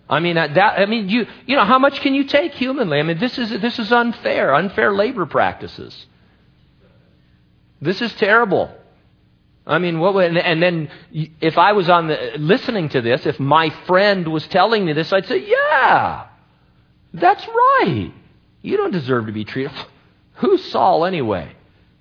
I 0.09 0.21
mean, 0.21 0.37
uh, 0.37 0.49
that, 0.49 0.79
I 0.79 0.87
mean, 0.87 1.09
you, 1.09 1.27
you 1.47 1.57
know, 1.57 1.65
how 1.65 1.79
much 1.79 2.01
can 2.01 2.15
you 2.15 2.25
take 2.25 2.53
humanly? 2.53 2.99
I 2.99 3.03
mean, 3.03 3.19
this 3.19 3.39
is, 3.39 3.51
this 3.61 3.79
is 3.79 3.91
unfair, 3.91 4.55
unfair 4.55 4.93
labor 4.93 5.25
practices. 5.27 6.07
This 7.81 8.03
is 8.03 8.13
terrible. 8.15 8.71
I 9.67 9.79
mean, 9.79 9.99
what 9.99 10.15
would, 10.15 10.37
and 10.37 10.63
then 10.63 10.91
if 11.41 11.57
I 11.57 11.73
was 11.73 11.89
on 11.89 12.09
the, 12.09 12.33
listening 12.37 12.91
to 12.91 13.01
this, 13.01 13.25
if 13.25 13.41
my 13.41 13.71
friend 13.87 14.29
was 14.29 14.47
telling 14.49 14.85
me 14.85 14.93
this, 14.93 15.11
I'd 15.13 15.27
say, 15.27 15.47
yeah, 15.47 16.27
that's 17.15 17.47
right. 17.47 18.13
You 18.61 18.77
don't 18.77 18.91
deserve 18.91 19.27
to 19.27 19.33
be 19.33 19.45
treated. 19.45 19.73
Who's 20.35 20.63
Saul 20.71 21.07
anyway? 21.07 21.55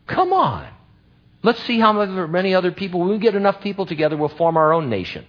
Come 0.07 0.33
on. 0.33 0.67
Let's 1.41 1.63
see 1.63 1.79
how 1.79 1.93
many 2.25 2.53
other 2.53 2.71
people, 2.71 3.01
when 3.01 3.09
we 3.09 3.17
get 3.17 3.35
enough 3.35 3.61
people 3.61 3.85
together, 3.85 4.17
we'll 4.17 4.29
form 4.29 4.57
our 4.57 4.73
own 4.73 4.89
nation. 4.89 5.25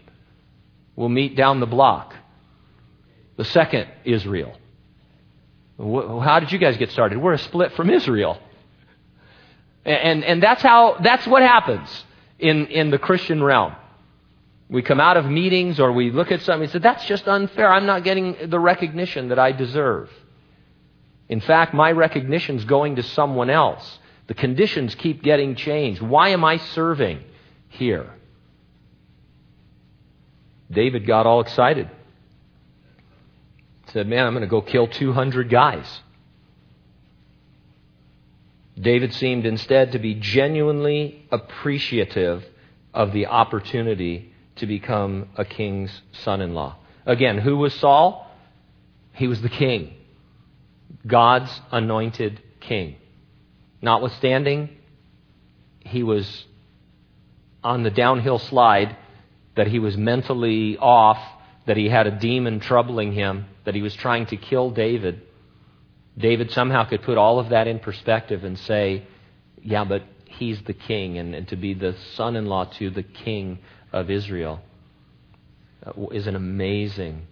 We'll 0.96 1.08
meet 1.08 1.36
down 1.36 1.60
the 1.60 1.66
block. 1.66 2.14
The 3.36 3.44
second 3.44 3.88
Israel. 4.04 4.56
How 5.78 6.38
did 6.40 6.52
you 6.52 6.58
guys 6.58 6.76
get 6.76 6.90
started? 6.92 7.18
We're 7.18 7.32
a 7.32 7.38
split 7.38 7.72
from 7.72 7.90
Israel. 7.90 8.38
And, 9.84 10.24
and 10.24 10.42
that's 10.42 10.62
how, 10.62 10.96
that's 11.00 11.26
what 11.26 11.42
happens 11.42 12.04
in, 12.44 12.66
in 12.66 12.90
the 12.90 12.98
Christian 12.98 13.42
realm. 13.42 13.74
We 14.68 14.82
come 14.82 15.00
out 15.00 15.16
of 15.16 15.24
meetings 15.24 15.80
or 15.80 15.92
we 15.92 16.10
look 16.10 16.30
at 16.30 16.42
something 16.42 16.64
and 16.64 16.72
say, 16.72 16.78
that's 16.78 17.06
just 17.06 17.26
unfair. 17.26 17.72
I'm 17.72 17.86
not 17.86 18.04
getting 18.04 18.50
the 18.50 18.60
recognition 18.60 19.28
that 19.28 19.38
I 19.38 19.52
deserve. 19.52 20.10
In 21.28 21.40
fact, 21.40 21.72
my 21.72 21.90
recognition 21.90 22.56
is 22.56 22.66
going 22.66 22.96
to 22.96 23.02
someone 23.02 23.48
else. 23.48 23.98
The 24.26 24.34
conditions 24.34 24.94
keep 24.94 25.22
getting 25.22 25.54
changed. 25.54 26.02
Why 26.02 26.30
am 26.30 26.44
I 26.44 26.58
serving 26.58 27.24
here? 27.68 28.10
David 30.70 31.06
got 31.06 31.26
all 31.26 31.40
excited. 31.40 31.90
Said, 33.92 34.06
Man, 34.06 34.26
I'm 34.26 34.34
going 34.34 34.42
to 34.42 34.48
go 34.48 34.60
kill 34.60 34.86
200 34.86 35.48
guys. 35.48 36.00
David 38.80 39.14
seemed 39.14 39.46
instead 39.46 39.92
to 39.92 39.98
be 39.98 40.14
genuinely 40.14 41.26
appreciative 41.30 42.44
of 42.92 43.12
the 43.12 43.26
opportunity 43.26 44.32
to 44.56 44.66
become 44.66 45.28
a 45.36 45.44
king's 45.44 46.02
son 46.12 46.40
in 46.40 46.54
law. 46.54 46.76
Again, 47.06 47.38
who 47.38 47.56
was 47.56 47.74
Saul? 47.74 48.30
He 49.12 49.28
was 49.28 49.40
the 49.42 49.48
king, 49.48 49.94
God's 51.06 51.60
anointed 51.70 52.40
king. 52.60 52.96
Notwithstanding, 53.80 54.70
he 55.80 56.02
was 56.02 56.44
on 57.62 57.82
the 57.82 57.90
downhill 57.90 58.38
slide, 58.38 58.96
that 59.54 59.68
he 59.68 59.78
was 59.78 59.96
mentally 59.96 60.76
off, 60.78 61.18
that 61.66 61.76
he 61.76 61.88
had 61.88 62.06
a 62.06 62.18
demon 62.18 62.60
troubling 62.60 63.12
him, 63.12 63.46
that 63.64 63.74
he 63.74 63.82
was 63.82 63.94
trying 63.94 64.26
to 64.26 64.36
kill 64.36 64.70
David. 64.70 65.22
David 66.16 66.50
somehow 66.52 66.84
could 66.84 67.02
put 67.02 67.18
all 67.18 67.38
of 67.38 67.48
that 67.48 67.66
in 67.66 67.80
perspective 67.80 68.44
and 68.44 68.58
say, 68.58 69.04
yeah, 69.62 69.84
but 69.84 70.02
he's 70.26 70.62
the 70.62 70.72
king, 70.72 71.18
and, 71.18 71.34
and 71.34 71.48
to 71.48 71.56
be 71.56 71.74
the 71.74 71.96
son 72.14 72.36
in 72.36 72.46
law 72.46 72.64
to 72.64 72.90
the 72.90 73.02
king 73.02 73.58
of 73.92 74.10
Israel 74.10 74.60
uh, 75.84 75.92
is 76.12 76.26
an 76.26 76.36
amazing 76.36 77.26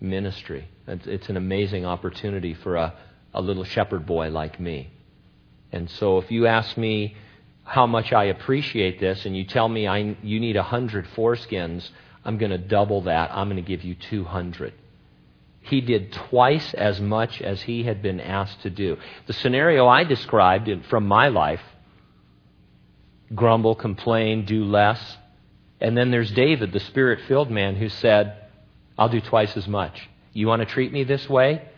ministry. 0.00 0.68
It's, 0.86 1.28
an 1.28 1.36
amazing 1.36 1.84
opportunity 1.84 2.54
for 2.54 2.76
a, 2.76 2.94
a 3.34 3.42
little 3.42 3.64
shepherd 3.64 4.06
boy 4.06 4.30
like 4.30 4.58
me. 4.58 4.90
And 5.70 5.90
so 5.90 6.18
if 6.18 6.30
you 6.30 6.46
ask 6.46 6.76
me 6.76 7.16
how 7.64 7.86
much 7.86 8.12
I 8.12 8.24
appreciate 8.24 8.98
this 8.98 9.26
and 9.26 9.36
you 9.36 9.44
tell 9.44 9.68
me 9.68 9.86
I, 9.86 10.16
you 10.22 10.40
need 10.40 10.56
100 10.56 11.06
foreskins, 11.14 11.88
I'm 12.24 12.38
going 12.38 12.50
to 12.50 12.58
double 12.58 13.02
that. 13.02 13.30
I'm 13.32 13.48
going 13.48 13.62
to 13.62 13.68
give 13.68 13.84
you 13.84 13.94
200 13.94 14.72
he 15.68 15.80
did 15.80 16.12
twice 16.12 16.74
as 16.74 17.00
much 17.00 17.40
as 17.40 17.62
he 17.62 17.84
had 17.84 18.02
been 18.02 18.20
asked 18.20 18.62
to 18.62 18.70
do. 18.70 18.96
The 19.26 19.32
scenario 19.32 19.86
I 19.86 20.04
described 20.04 20.70
from 20.86 21.06
my 21.06 21.28
life 21.28 21.62
grumble, 23.34 23.74
complain, 23.74 24.44
do 24.44 24.64
less. 24.64 25.16
And 25.80 25.96
then 25.96 26.10
there's 26.10 26.30
David, 26.30 26.72
the 26.72 26.80
spirit 26.80 27.20
filled 27.28 27.50
man, 27.50 27.76
who 27.76 27.88
said, 27.88 28.36
I'll 28.96 29.08
do 29.08 29.20
twice 29.20 29.56
as 29.56 29.68
much. 29.68 30.08
You 30.32 30.46
want 30.46 30.60
to 30.60 30.66
treat 30.66 30.92
me 30.92 31.04
this 31.04 31.28
way? 31.28 31.68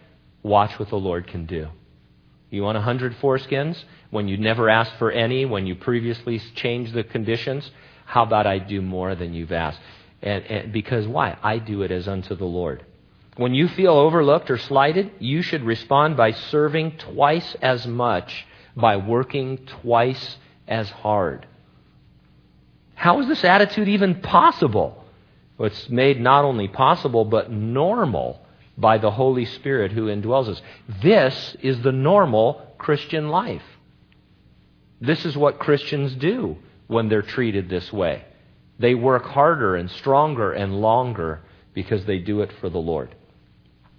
Watch 0.42 0.78
what 0.78 0.88
the 0.88 0.96
Lord 0.96 1.26
can 1.26 1.46
do. 1.46 1.68
You 2.50 2.62
want 2.62 2.78
a 2.78 2.82
hundred 2.82 3.14
foreskins 3.16 3.82
when 4.10 4.26
you 4.26 4.36
never 4.36 4.68
asked 4.68 4.94
for 4.98 5.10
any, 5.10 5.44
when 5.44 5.66
you 5.66 5.74
previously 5.74 6.38
changed 6.54 6.94
the 6.94 7.04
conditions? 7.04 7.70
How 8.06 8.24
about 8.24 8.46
I 8.46 8.58
do 8.58 8.82
more 8.82 9.14
than 9.14 9.34
you've 9.34 9.52
asked? 9.52 9.80
And, 10.22 10.44
and 10.46 10.72
because 10.72 11.06
why? 11.06 11.38
I 11.42 11.58
do 11.58 11.82
it 11.82 11.90
as 11.90 12.08
unto 12.08 12.34
the 12.34 12.44
Lord. 12.44 12.84
When 13.36 13.54
you 13.54 13.68
feel 13.68 13.92
overlooked 13.92 14.50
or 14.50 14.58
slighted, 14.58 15.12
you 15.18 15.42
should 15.42 15.62
respond 15.62 16.16
by 16.16 16.32
serving 16.32 16.98
twice 16.98 17.56
as 17.62 17.86
much, 17.86 18.46
by 18.76 18.96
working 18.96 19.58
twice 19.66 20.36
as 20.66 20.90
hard. 20.90 21.46
How 22.94 23.20
is 23.20 23.28
this 23.28 23.44
attitude 23.44 23.88
even 23.88 24.20
possible? 24.20 25.04
Well, 25.56 25.68
it's 25.68 25.88
made 25.88 26.20
not 26.20 26.44
only 26.44 26.68
possible, 26.68 27.24
but 27.24 27.50
normal 27.50 28.40
by 28.76 28.98
the 28.98 29.10
Holy 29.10 29.44
Spirit 29.44 29.92
who 29.92 30.06
indwells 30.06 30.48
us. 30.48 30.60
This 31.02 31.56
is 31.62 31.80
the 31.82 31.92
normal 31.92 32.74
Christian 32.78 33.28
life. 33.28 33.62
This 35.00 35.24
is 35.24 35.36
what 35.36 35.58
Christians 35.58 36.14
do 36.14 36.56
when 36.88 37.08
they're 37.08 37.22
treated 37.22 37.68
this 37.68 37.92
way. 37.92 38.24
They 38.78 38.94
work 38.94 39.24
harder 39.24 39.76
and 39.76 39.90
stronger 39.90 40.52
and 40.52 40.80
longer 40.80 41.40
because 41.74 42.04
they 42.04 42.18
do 42.18 42.40
it 42.40 42.52
for 42.60 42.68
the 42.68 42.78
Lord. 42.78 43.14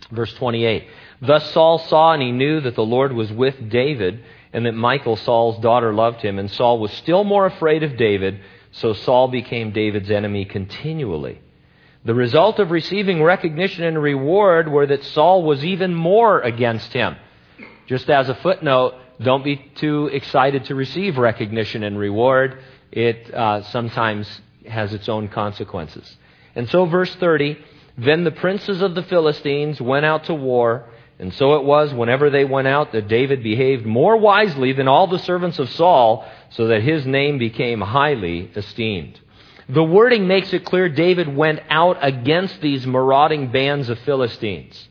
Verse 0.10 0.34
28. 0.34 0.88
Thus 1.22 1.52
Saul 1.52 1.80
saw 1.80 2.14
and 2.14 2.22
he 2.22 2.32
knew 2.32 2.62
that 2.62 2.76
the 2.76 2.86
Lord 2.86 3.14
was 3.14 3.32
with 3.32 3.70
David 3.70 4.24
and 4.54 4.66
that 4.66 4.74
Michal, 4.74 5.16
Saul's 5.16 5.60
daughter, 5.60 5.94
loved 5.94 6.22
him. 6.22 6.40
And 6.40 6.50
Saul 6.50 6.80
was 6.80 6.92
still 6.94 7.24
more 7.24 7.46
afraid 7.46 7.84
of 7.84 7.98
David, 7.98 8.40
so 8.72 8.94
Saul 8.94 9.28
became 9.28 9.72
David's 9.72 10.12
enemy 10.12 10.46
continually. 10.46 11.40
The 12.04 12.16
result 12.16 12.60
of 12.60 12.72
receiving 12.72 13.22
recognition 13.22 13.84
and 13.84 14.02
reward 14.02 14.68
were 14.68 14.88
that 14.88 15.04
Saul 15.04 15.44
was 15.44 15.64
even 15.64 15.94
more 15.94 16.42
against 16.42 16.92
him. 16.94 17.16
Just 17.86 18.10
as 18.10 18.28
a 18.28 18.36
footnote, 18.36 18.96
don't 19.22 19.44
be 19.44 19.58
too 19.76 20.08
excited 20.08 20.66
to 20.66 20.76
receive 20.76 21.18
recognition 21.18 21.84
and 21.84 22.00
reward. 22.00 22.58
It 22.92 23.32
uh, 23.34 23.62
sometimes 23.64 24.28
has 24.68 24.94
its 24.94 25.08
own 25.08 25.28
consequences. 25.28 26.18
And 26.56 26.68
so, 26.70 26.86
verse 26.86 27.14
30 27.16 27.58
then 27.98 28.24
the 28.24 28.32
princes 28.32 28.82
of 28.82 28.96
the 28.96 29.04
Philistines 29.04 29.82
went 29.82 30.06
out 30.06 30.26
to 30.26 30.34
war, 30.34 30.86
and 31.20 31.34
so 31.34 31.56
it 31.56 31.64
was 31.64 31.94
whenever 31.94 32.30
they 32.30 32.46
went 32.46 32.68
out 32.68 32.92
that 32.94 33.08
David 33.08 33.44
behaved 33.44 33.86
more 33.86 34.18
wisely 34.18 34.74
than 34.74 34.88
all 34.88 35.08
the 35.08 35.20
servants 35.20 35.60
of 35.60 35.70
Saul, 35.70 36.26
so 36.50 36.68
that 36.68 36.82
his 36.82 37.06
name 37.06 37.38
became 37.38 37.82
highly 37.82 38.52
esteemed. 38.56 39.20
The 39.70 39.84
wording 39.84 40.28
makes 40.28 40.52
it 40.54 40.66
clear 40.66 40.90
David 40.90 41.34
went 41.34 41.62
out 41.70 41.98
against 42.02 42.60
these 42.62 42.86
marauding 42.86 43.52
bands 43.52 43.90
of 43.90 44.00
Philistines. 44.00 44.90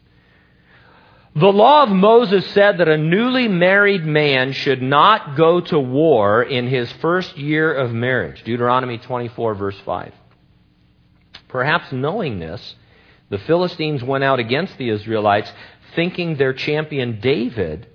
The 1.35 1.53
law 1.53 1.85
of 1.85 1.91
Moses 1.91 2.45
said 2.51 2.79
that 2.79 2.89
a 2.89 2.97
newly 2.97 3.47
married 3.47 4.05
man 4.05 4.53
should 4.53 4.83
not 4.83 5.37
go 5.37 5.61
to 5.61 5.79
war 5.79 6.43
in 6.43 6.67
his 6.67 6.91
first 6.95 7.37
year 7.37 7.73
of 7.73 7.93
marriage. 7.93 8.43
Deuteronomy 8.43 8.99
24, 8.99 9.55
verse 9.55 9.79
5. 9.85 10.13
Perhaps 11.47 11.93
knowing 11.93 12.41
this, 12.41 12.75
the 13.31 13.39
Philistines 13.39 14.03
went 14.03 14.25
out 14.25 14.41
against 14.41 14.77
the 14.77 14.91
Israelites, 14.91 15.51
thinking 15.95 16.37
their 16.37 16.53
champion 16.53 17.21
David 17.21 17.87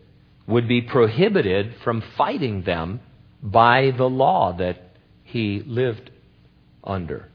would 0.47 0.67
be 0.67 0.81
prohibited 0.81 1.75
from 1.83 2.01
fighting 2.17 2.63
them 2.63 3.01
by 3.41 3.91
the 3.91 4.09
law 4.09 4.53
that 4.53 4.77
he 5.23 5.61
lived 5.65 6.09
under. 6.83 7.29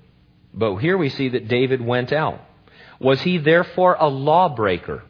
But 0.52 0.78
here 0.78 0.96
we 0.96 1.10
see 1.10 1.28
that 1.30 1.48
David 1.48 1.80
went 1.80 2.12
out. 2.12 2.40
Was 2.98 3.20
he 3.20 3.38
therefore 3.38 3.96
a 3.98 4.08
lawbreaker? 4.08 5.04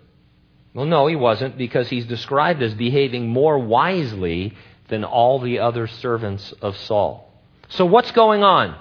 Well, 0.74 0.86
no, 0.86 1.06
he 1.06 1.16
wasn't, 1.16 1.58
because 1.58 1.88
he's 1.88 2.06
described 2.06 2.62
as 2.62 2.74
behaving 2.74 3.28
more 3.28 3.58
wisely 3.58 4.54
than 4.88 5.04
all 5.04 5.40
the 5.40 5.60
other 5.60 5.86
servants 5.86 6.52
of 6.60 6.76
Saul. 6.76 7.32
So, 7.68 7.86
what's 7.86 8.12
going 8.12 8.42
on? 8.42 8.76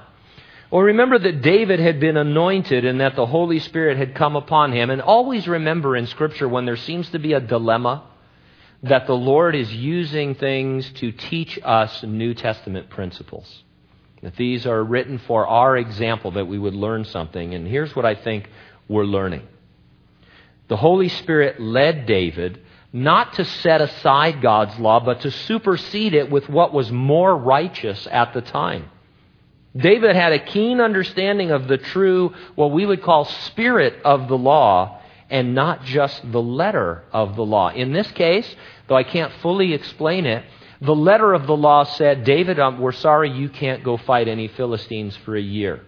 Well, 0.71 0.83
remember 0.83 1.17
that 1.17 1.41
David 1.41 1.79
had 1.79 1.99
been 1.99 2.15
anointed 2.15 2.85
and 2.85 3.01
that 3.01 3.15
the 3.15 3.25
Holy 3.25 3.59
Spirit 3.59 3.97
had 3.97 4.13
come 4.13 4.35
upon 4.35 4.71
him. 4.71 4.91
And 4.91 5.01
always 5.01 5.47
remember 5.47 5.95
in 5.95 6.05
Scripture 6.05 6.47
when 6.47 6.65
there 6.65 6.77
seems 6.77 7.09
to 7.09 7.19
be 7.19 7.33
a 7.33 7.39
dilemma, 7.39 8.03
that 8.83 9.07
the 9.07 9.15
Lord 9.15 9.55
is 9.55 9.73
using 9.73 10.35
things 10.35 10.89
to 10.93 11.11
teach 11.11 11.59
us 11.63 12.03
New 12.03 12.33
Testament 12.33 12.89
principles. 12.89 13.63
That 14.21 14.35
these 14.35 14.67
are 14.67 14.83
written 14.83 15.17
for 15.17 15.47
our 15.47 15.75
example, 15.75 16.31
that 16.31 16.47
we 16.47 16.59
would 16.59 16.75
learn 16.75 17.03
something. 17.03 17.55
And 17.55 17.67
here's 17.67 17.95
what 17.95 18.05
I 18.05 18.15
think 18.15 18.49
we're 18.87 19.05
learning. 19.05 19.47
The 20.67 20.77
Holy 20.77 21.09
Spirit 21.09 21.59
led 21.59 22.05
David 22.05 22.61
not 22.93 23.33
to 23.33 23.45
set 23.45 23.81
aside 23.81 24.41
God's 24.41 24.77
law, 24.77 24.99
but 24.99 25.21
to 25.21 25.31
supersede 25.31 26.13
it 26.13 26.29
with 26.29 26.47
what 26.47 26.73
was 26.73 26.91
more 26.91 27.35
righteous 27.35 28.07
at 28.11 28.33
the 28.33 28.41
time. 28.41 28.89
David 29.79 30.15
had 30.15 30.33
a 30.33 30.39
keen 30.39 30.81
understanding 30.81 31.51
of 31.51 31.67
the 31.67 31.77
true, 31.77 32.33
what 32.55 32.71
we 32.71 32.85
would 32.85 33.01
call 33.01 33.25
spirit 33.25 33.95
of 34.03 34.27
the 34.27 34.37
law, 34.37 34.99
and 35.29 35.55
not 35.55 35.83
just 35.83 36.31
the 36.31 36.41
letter 36.41 37.03
of 37.11 37.35
the 37.35 37.45
law. 37.45 37.69
In 37.69 37.93
this 37.93 38.11
case, 38.11 38.55
though 38.87 38.95
I 38.95 39.03
can't 39.03 39.31
fully 39.41 39.73
explain 39.73 40.25
it, 40.25 40.43
the 40.81 40.95
letter 40.95 41.33
of 41.33 41.45
the 41.45 41.55
law 41.55 41.83
said, 41.83 42.23
David, 42.23 42.59
um, 42.59 42.79
we're 42.79 42.93
sorry 42.93 43.29
you 43.29 43.49
can't 43.49 43.83
go 43.83 43.97
fight 43.97 44.27
any 44.27 44.47
Philistines 44.47 45.15
for 45.17 45.35
a 45.35 45.41
year. 45.41 45.81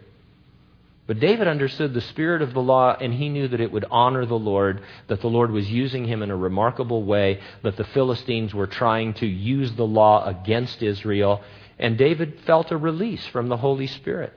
But 1.08 1.19
David 1.19 1.47
understood 1.47 1.93
the 1.93 2.01
spirit 2.01 2.41
of 2.41 2.54
the 2.54 2.62
law, 2.62 2.95
and 2.99 3.13
he 3.13 3.30
knew 3.30 3.47
that 3.47 3.60
it 3.60 3.71
would 3.71 3.86
honor 3.89 4.25
the 4.25 4.38
Lord, 4.39 4.82
that 5.08 5.21
the 5.21 5.27
Lord 5.27 5.51
was 5.51 5.69
using 5.69 6.06
him 6.06 6.21
in 6.21 6.30
a 6.30 6.36
remarkable 6.36 7.04
way, 7.04 7.39
that 7.63 7.75
the 7.75 7.84
Philistines 7.86 8.54
were 8.54 8.67
trying 8.67 9.13
to 9.15 9.25
use 9.25 9.71
the 9.73 9.86
law 9.86 10.25
against 10.25 10.84
Israel. 10.84 11.41
And 11.81 11.97
David 11.97 12.39
felt 12.45 12.71
a 12.71 12.77
release 12.77 13.25
from 13.27 13.49
the 13.49 13.57
Holy 13.57 13.87
Spirit. 13.87 14.31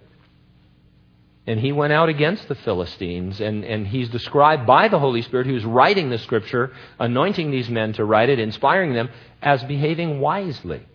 And 1.47 1.61
he 1.61 1.73
went 1.73 1.93
out 1.93 2.09
against 2.09 2.49
the 2.49 2.55
Philistines, 2.55 3.39
and, 3.39 3.65
and 3.65 3.87
he's 3.87 4.09
described 4.09 4.67
by 4.67 4.89
the 4.89 4.99
Holy 4.99 5.21
Spirit, 5.21 5.47
who's 5.47 5.65
writing 5.65 6.09
the 6.09 6.17
scripture, 6.17 6.73
anointing 6.99 7.51
these 7.51 7.69
men 7.69 7.93
to 7.93 8.05
write 8.05 8.31
it, 8.31 8.39
inspiring 8.39 8.95
them, 8.95 9.11
as 9.43 9.63
behaving 9.65 10.21
wisely. 10.21 10.87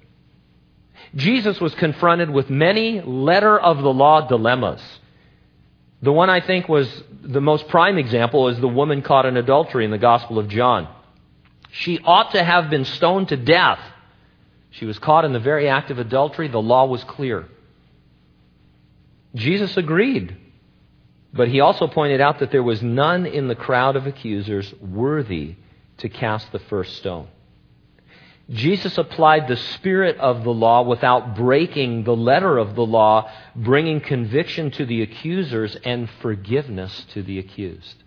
Jesus 1.16 1.62
was 1.62 1.76
confronted 1.76 2.32
with 2.32 2.50
many 2.50 3.00
letter 3.00 3.60
of 3.60 3.84
the 3.84 3.94
law 3.94 4.28
dilemmas. 4.28 4.82
The 6.02 6.12
one 6.12 6.32
I 6.32 6.40
think 6.40 6.68
was 6.68 7.04
the 7.22 7.42
most 7.42 7.68
prime 7.68 8.00
example 8.00 8.48
is 8.48 8.60
the 8.60 8.68
woman 8.68 9.04
caught 9.04 9.28
in 9.28 9.38
adultery 9.38 9.86
in 9.86 9.92
the 9.92 9.98
Gospel 10.00 10.40
of 10.40 10.48
John. 10.48 10.88
She 11.72 12.00
ought 12.00 12.32
to 12.32 12.44
have 12.44 12.72
been 12.72 12.86
stoned 12.86 13.30
to 13.30 13.38
death. 13.38 13.80
She 14.72 14.86
was 14.86 15.00
caught 15.00 15.26
in 15.26 15.34
the 15.34 15.40
very 15.40 15.68
act 15.68 15.92
of 15.92 16.00
adultery. 16.00 16.48
The 16.48 16.62
law 16.62 16.86
was 16.86 17.04
clear. 17.04 17.46
Jesus 19.36 19.76
agreed. 19.78 20.38
But 21.34 21.48
he 21.48 21.60
also 21.60 21.88
pointed 21.88 22.22
out 22.22 22.40
that 22.40 22.52
there 22.52 22.64
was 22.64 22.82
none 22.82 23.26
in 23.26 23.48
the 23.48 23.56
crowd 23.56 23.96
of 23.96 24.08
accusers 24.08 24.74
worthy 24.82 25.56
to 25.98 26.10
cast 26.10 26.52
the 26.52 26.60
first 26.60 26.98
stone. 26.98 27.28
Jesus 28.50 28.98
applied 28.98 29.48
the 29.48 29.56
spirit 29.56 30.18
of 30.18 30.44
the 30.44 30.54
law 30.54 30.82
without 30.82 31.36
breaking 31.36 32.04
the 32.04 32.16
letter 32.16 32.58
of 32.58 32.74
the 32.74 32.86
law, 32.86 33.30
bringing 33.56 34.02
conviction 34.02 34.72
to 34.72 34.88
the 34.88 35.04
accusers 35.04 35.78
and 35.84 36.10
forgiveness 36.22 37.06
to 37.14 37.22
the 37.22 37.38
accused. 37.38 38.04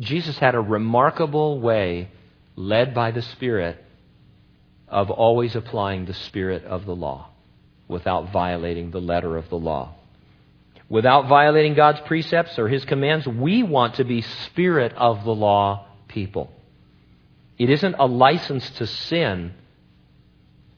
Jesus 0.00 0.38
had 0.38 0.54
a 0.54 0.60
remarkable 0.60 1.60
way, 1.60 2.08
led 2.54 2.94
by 2.94 3.10
the 3.10 3.22
Spirit, 3.22 3.82
of 4.88 5.10
always 5.10 5.56
applying 5.56 6.04
the 6.04 6.14
spirit 6.14 6.64
of 6.64 6.86
the 6.86 6.94
law 6.94 7.28
without 7.88 8.32
violating 8.32 8.90
the 8.90 9.00
letter 9.00 9.36
of 9.36 9.48
the 9.48 9.58
law. 9.58 9.94
Without 10.88 11.28
violating 11.28 11.74
God's 11.74 12.00
precepts 12.00 12.58
or 12.58 12.68
His 12.68 12.84
commands, 12.84 13.26
we 13.26 13.62
want 13.62 13.94
to 13.94 14.04
be 14.04 14.22
spirit 14.22 14.92
of 14.96 15.24
the 15.24 15.34
law 15.34 15.86
people. 16.06 16.52
It 17.58 17.70
isn't 17.70 17.96
a 17.98 18.06
license 18.06 18.68
to 18.70 18.86
sin, 18.86 19.54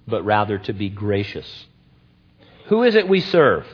but 0.06 0.24
rather 0.24 0.58
to 0.58 0.72
be 0.72 0.88
gracious. 0.88 1.66
Who 2.66 2.82
is 2.84 2.94
it 2.94 3.08
we 3.08 3.20
serve? 3.20 3.66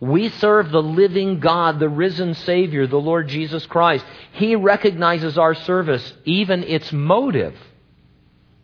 We 0.00 0.28
serve 0.28 0.70
the 0.70 0.82
living 0.82 1.40
God, 1.40 1.80
the 1.80 1.88
risen 1.88 2.34
Savior, 2.34 2.86
the 2.86 3.00
Lord 3.00 3.28
Jesus 3.28 3.66
Christ. 3.66 4.04
He 4.32 4.54
recognizes 4.54 5.36
our 5.36 5.54
service, 5.54 6.12
even 6.24 6.62
its 6.62 6.92
motive. 6.92 7.54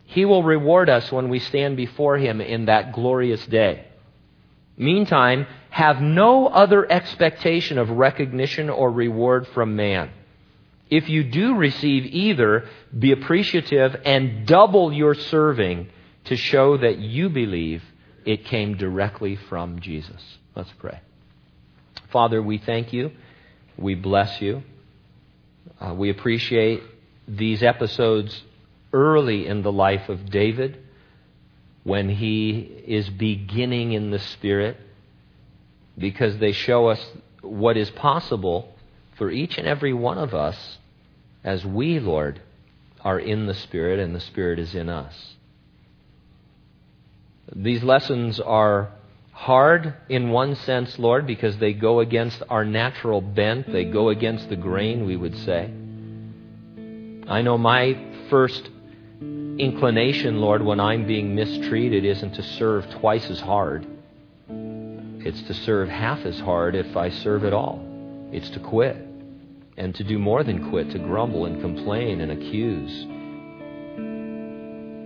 He 0.05 0.25
will 0.25 0.43
reward 0.43 0.89
us 0.89 1.11
when 1.11 1.29
we 1.29 1.39
stand 1.39 1.77
before 1.77 2.17
Him 2.17 2.41
in 2.41 2.65
that 2.65 2.93
glorious 2.93 3.45
day. 3.45 3.85
Meantime, 4.77 5.47
have 5.69 6.01
no 6.01 6.47
other 6.47 6.89
expectation 6.89 7.77
of 7.77 7.89
recognition 7.89 8.69
or 8.69 8.91
reward 8.91 9.47
from 9.47 9.75
man. 9.75 10.11
If 10.89 11.09
you 11.09 11.23
do 11.23 11.55
receive 11.55 12.05
either, 12.05 12.69
be 12.97 13.11
appreciative 13.11 13.95
and 14.05 14.45
double 14.45 14.93
your 14.93 15.15
serving 15.15 15.89
to 16.25 16.35
show 16.35 16.77
that 16.77 16.99
you 16.99 17.29
believe 17.29 17.83
it 18.25 18.45
came 18.45 18.75
directly 18.75 19.35
from 19.35 19.79
Jesus. 19.79 20.21
Let's 20.55 20.71
pray. 20.79 20.99
Father, 22.11 22.41
we 22.41 22.57
thank 22.57 22.93
you. 22.93 23.11
We 23.77 23.95
bless 23.95 24.41
you. 24.41 24.63
Uh, 25.79 25.93
we 25.93 26.09
appreciate 26.09 26.81
these 27.27 27.63
episodes 27.63 28.43
early 28.95 29.45
in 29.45 29.61
the 29.61 29.71
life 29.71 30.07
of 30.07 30.31
David 30.31 30.81
when 31.83 32.09
he 32.09 32.59
is 32.87 33.09
beginning 33.09 33.91
in 33.91 34.09
the 34.09 34.19
Spirit 34.19 34.77
because 35.97 36.37
they 36.37 36.53
show 36.53 36.87
us 36.87 37.05
what 37.41 37.75
is 37.75 37.89
possible 37.91 38.73
for 39.17 39.29
each 39.29 39.57
and 39.57 39.67
every 39.67 39.93
one 39.93 40.17
of 40.17 40.33
us 40.33 40.77
as 41.43 41.65
we, 41.65 41.99
Lord, 41.99 42.41
are 43.01 43.19
in 43.19 43.47
the 43.47 43.53
Spirit 43.53 43.99
and 43.99 44.15
the 44.15 44.21
Spirit 44.21 44.59
is 44.59 44.73
in 44.73 44.87
us. 44.87 45.35
These 47.53 47.83
lessons 47.83 48.39
are 48.39 48.91
hard 49.33 49.93
in 50.07 50.29
one 50.29 50.55
sense, 50.55 50.97
Lord, 50.97 51.27
because 51.27 51.57
they 51.57 51.73
go 51.73 51.99
against 51.99 52.41
our 52.49 52.63
natural 52.63 53.19
bent. 53.19 53.71
They 53.71 53.83
go 53.83 54.09
against 54.09 54.49
the 54.49 54.55
grain, 54.55 55.05
we 55.05 55.17
would 55.17 55.37
say. 55.39 55.69
I 57.27 57.41
know 57.41 57.57
my 57.57 57.97
first 58.29 58.69
inclination, 59.57 60.39
Lord, 60.41 60.61
when 60.63 60.79
I'm 60.79 61.05
being 61.05 61.35
mistreated 61.35 62.05
isn't 62.05 62.33
to 62.33 62.43
serve 62.43 62.89
twice 62.91 63.29
as 63.29 63.39
hard. 63.39 63.87
It's 64.49 65.41
to 65.43 65.53
serve 65.53 65.89
half 65.89 66.25
as 66.25 66.39
hard 66.39 66.75
if 66.75 66.95
I 66.95 67.09
serve 67.09 67.45
at 67.45 67.53
all. 67.53 67.83
It's 68.31 68.49
to 68.51 68.59
quit. 68.59 68.97
And 69.77 69.93
to 69.95 70.03
do 70.03 70.19
more 70.19 70.43
than 70.43 70.69
quit, 70.69 70.91
to 70.91 70.99
grumble 70.99 71.45
and 71.45 71.59
complain 71.61 72.21
and 72.21 72.31
accuse. 72.31 73.05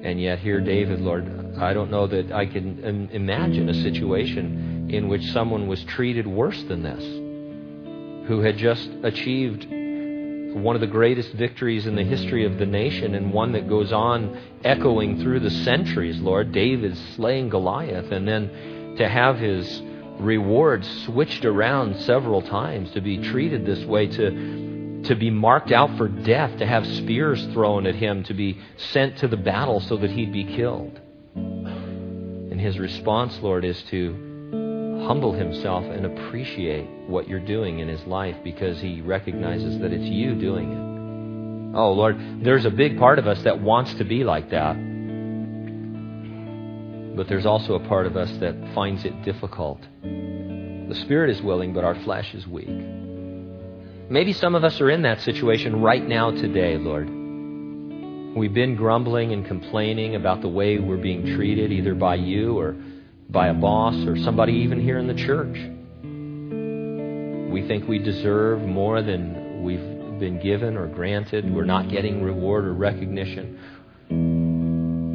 And 0.06 0.22
yet, 0.22 0.40
here, 0.40 0.62
David, 0.62 1.00
Lord, 1.02 1.58
I 1.58 1.74
don't 1.74 1.90
know 1.92 2.08
that 2.08 2.32
I 2.32 2.46
can 2.46 3.10
imagine 3.12 3.68
a 3.70 3.74
situation 3.74 4.90
in 4.90 5.08
which 5.08 5.32
someone 5.32 5.68
was 5.68 5.84
treated 5.84 6.28
worse 6.28 6.62
than 6.64 6.84
this, 6.84 7.04
who 8.28 8.42
had 8.42 8.58
just 8.58 8.90
achieved 9.04 9.66
one 10.54 10.76
of 10.76 10.82
the 10.82 10.88
greatest 10.88 11.34
victories 11.34 11.86
in 11.86 11.96
the 11.96 12.04
history 12.04 12.46
of 12.46 12.58
the 12.58 12.66
nation 12.66 13.16
and 13.16 13.32
one 13.32 13.52
that 13.54 13.70
goes 13.70 13.92
on 13.92 14.40
echoing 14.64 15.22
through 15.22 15.40
the 15.40 15.50
centuries, 15.50 16.20
Lord. 16.20 16.52
David 16.52 16.98
slaying 17.16 17.50
Goliath 17.50 18.12
and 18.12 18.28
then 18.28 18.96
to 18.98 19.08
have 19.08 19.38
his 19.38 19.82
reward 20.20 20.84
switched 21.06 21.46
around 21.46 21.96
several 22.02 22.42
times, 22.42 22.92
to 22.92 23.02
be 23.02 23.18
treated 23.18 23.66
this 23.66 23.84
way, 23.86 24.08
to, 24.08 25.02
to 25.04 25.16
be 25.16 25.30
marked 25.30 25.72
out 25.72 25.96
for 25.98 26.08
death, 26.08 26.58
to 26.60 26.66
have 26.66 26.86
spears 26.86 27.46
thrown 27.54 27.88
at 27.88 27.96
him, 27.96 28.24
to 28.24 28.34
be 28.34 28.60
sent 28.78 29.18
to 29.18 29.28
the 29.28 29.38
battle 29.38 29.80
so 29.80 29.98
that 29.98 30.12
he'd 30.12 30.34
be 30.34 30.44
killed. 30.44 31.00
And 31.36 32.60
his 32.60 32.78
response, 32.78 33.40
Lord, 33.42 33.64
is 33.64 33.82
to 33.84 34.29
humble 35.10 35.34
himself 35.34 35.84
and 35.86 36.06
appreciate 36.06 36.88
what 37.08 37.28
you're 37.28 37.40
doing 37.40 37.80
in 37.80 37.88
his 37.88 38.06
life 38.06 38.36
because 38.44 38.80
he 38.80 39.02
recognizes 39.02 39.80
that 39.80 39.92
it's 39.92 40.04
you 40.04 40.36
doing 40.36 40.72
it. 40.72 41.76
Oh, 41.76 41.94
Lord, 41.94 42.44
there's 42.44 42.66
a 42.66 42.70
big 42.70 43.00
part 43.00 43.18
of 43.18 43.26
us 43.26 43.42
that 43.42 43.60
wants 43.60 43.92
to 43.96 44.04
be 44.04 44.24
like 44.24 44.52
that. 44.52 44.76
But 47.16 47.28
there's 47.28 47.48
also 47.48 47.74
a 47.74 47.80
part 47.88 48.06
of 48.06 48.18
us 48.18 48.30
that 48.38 48.54
finds 48.76 49.04
it 49.04 49.24
difficult. 49.24 49.82
The 50.04 50.96
spirit 51.02 51.32
is 51.32 51.42
willing, 51.42 51.74
but 51.74 51.84
our 51.84 51.96
flesh 52.04 52.36
is 52.36 52.46
weak. 52.46 52.70
Maybe 54.12 54.32
some 54.32 54.54
of 54.54 54.64
us 54.64 54.80
are 54.80 54.92
in 54.92 55.02
that 55.02 55.22
situation 55.22 55.82
right 55.82 56.08
now 56.08 56.30
today, 56.30 56.78
Lord. 56.78 57.08
We've 58.38 58.54
been 58.54 58.76
grumbling 58.76 59.32
and 59.34 59.44
complaining 59.44 60.14
about 60.14 60.42
the 60.42 60.50
way 60.50 60.78
we're 60.78 60.98
being 60.98 61.36
treated, 61.36 61.72
either 61.72 61.96
by 61.96 62.14
you 62.14 62.60
or 62.60 62.76
by 63.30 63.48
a 63.48 63.54
boss 63.54 63.96
or 64.08 64.18
somebody 64.18 64.54
even 64.54 64.82
here 64.82 64.98
in 64.98 65.08
the 65.08 65.14
church. 65.14 65.56
We 67.52 67.68
think 67.68 67.88
we 67.88 68.00
deserve 68.00 68.62
more 68.62 69.02
than 69.02 69.64
we've 69.64 70.20
been 70.20 70.40
given 70.42 70.76
or 70.76 70.88
granted. 70.88 71.52
We're 71.52 71.66
not 71.66 71.90
getting 71.90 72.24
reward 72.24 72.66
or 72.66 72.74
recognition. 72.74 73.60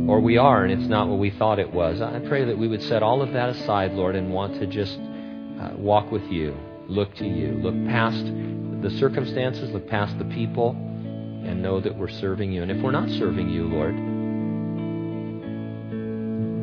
Or 0.08 0.20
we 0.20 0.36
are, 0.36 0.64
and 0.64 0.72
it's 0.72 0.88
not 0.88 1.08
what 1.08 1.18
we 1.18 1.30
thought 1.30 1.58
it 1.58 1.72
was. 1.72 2.00
I 2.00 2.20
pray 2.20 2.44
that 2.44 2.56
we 2.56 2.68
would 2.68 2.82
set 2.82 3.02
all 3.02 3.22
of 3.22 3.32
that 3.32 3.48
aside, 3.48 3.92
Lord, 3.92 4.14
and 4.14 4.32
want 4.32 4.54
to 4.60 4.66
just 4.66 4.98
uh, 4.98 5.70
walk 5.76 6.12
with 6.12 6.24
you, 6.24 6.56
look 6.88 7.14
to 7.16 7.26
you, 7.26 7.52
look 7.52 7.74
past 7.88 8.24
the 8.24 8.90
circumstances, 8.98 9.70
look 9.70 9.88
past 9.88 10.18
the 10.18 10.26
people, 10.26 10.70
and 10.70 11.62
know 11.62 11.80
that 11.80 11.96
we're 11.96 12.10
serving 12.10 12.52
you. 12.52 12.62
And 12.62 12.70
if 12.70 12.82
we're 12.82 12.90
not 12.90 13.08
serving 13.08 13.48
you, 13.48 13.64
Lord, 13.64 13.94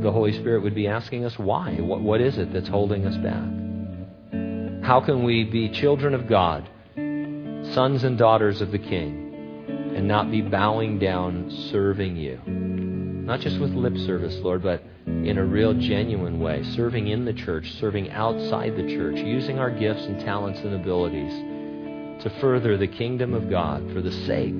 the 0.01 0.11
Holy 0.11 0.33
Spirit 0.33 0.63
would 0.63 0.75
be 0.75 0.87
asking 0.87 1.25
us 1.25 1.37
why. 1.37 1.75
What, 1.75 2.01
what 2.01 2.21
is 2.21 2.37
it 2.37 2.51
that's 2.51 2.67
holding 2.67 3.05
us 3.05 3.15
back? 3.17 4.83
How 4.83 4.99
can 4.99 5.23
we 5.23 5.43
be 5.43 5.69
children 5.69 6.13
of 6.15 6.27
God, 6.27 6.67
sons 6.95 8.03
and 8.03 8.17
daughters 8.17 8.61
of 8.61 8.71
the 8.71 8.79
King, 8.79 9.93
and 9.95 10.07
not 10.07 10.31
be 10.31 10.41
bowing 10.41 10.97
down 10.97 11.51
serving 11.71 12.15
you? 12.15 12.41
Not 12.45 13.41
just 13.41 13.59
with 13.59 13.71
lip 13.71 13.95
service, 13.99 14.35
Lord, 14.37 14.63
but 14.63 14.83
in 15.05 15.37
a 15.37 15.45
real, 15.45 15.73
genuine 15.75 16.39
way, 16.39 16.63
serving 16.75 17.07
in 17.07 17.25
the 17.25 17.33
church, 17.33 17.71
serving 17.79 18.09
outside 18.09 18.75
the 18.75 18.95
church, 18.95 19.17
using 19.17 19.59
our 19.59 19.69
gifts 19.69 20.03
and 20.03 20.19
talents 20.21 20.59
and 20.61 20.73
abilities 20.73 22.23
to 22.23 22.29
further 22.41 22.77
the 22.77 22.87
kingdom 22.87 23.33
of 23.33 23.49
God 23.49 23.91
for 23.93 24.01
the 24.01 24.11
sake 24.11 24.59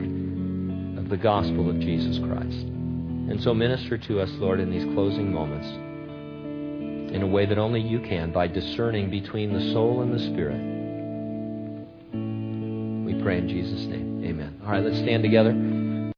of 0.98 1.10
the 1.10 1.18
gospel 1.18 1.70
of 1.70 1.80
Jesus 1.80 2.20
Christ. 2.20 2.68
And 3.30 3.42
so 3.42 3.54
minister 3.54 3.98
to 3.98 4.20
us, 4.20 4.30
Lord, 4.34 4.60
in 4.60 4.72
these 4.72 4.86
closing 4.94 5.32
moments 5.32 5.68
in 7.14 7.22
a 7.22 7.28
way 7.28 7.46
that 7.46 7.58
only 7.58 7.82
you 7.82 8.00
can 8.00 8.32
by 8.32 8.48
discerning 8.48 9.10
between 9.10 9.54
the 9.54 9.74
soul 9.74 10.02
and 10.02 10.14
the 10.14 10.20
spirit. 10.20 10.62
We 13.06 13.22
pray 13.22 13.38
in 13.38 13.50
Jesus' 13.50 13.86
name. 13.86 14.24
Amen. 14.26 14.62
All 14.64 14.72
right, 14.72 14.84
let's 14.84 14.98
stand 14.98 15.24
together. 15.24 15.52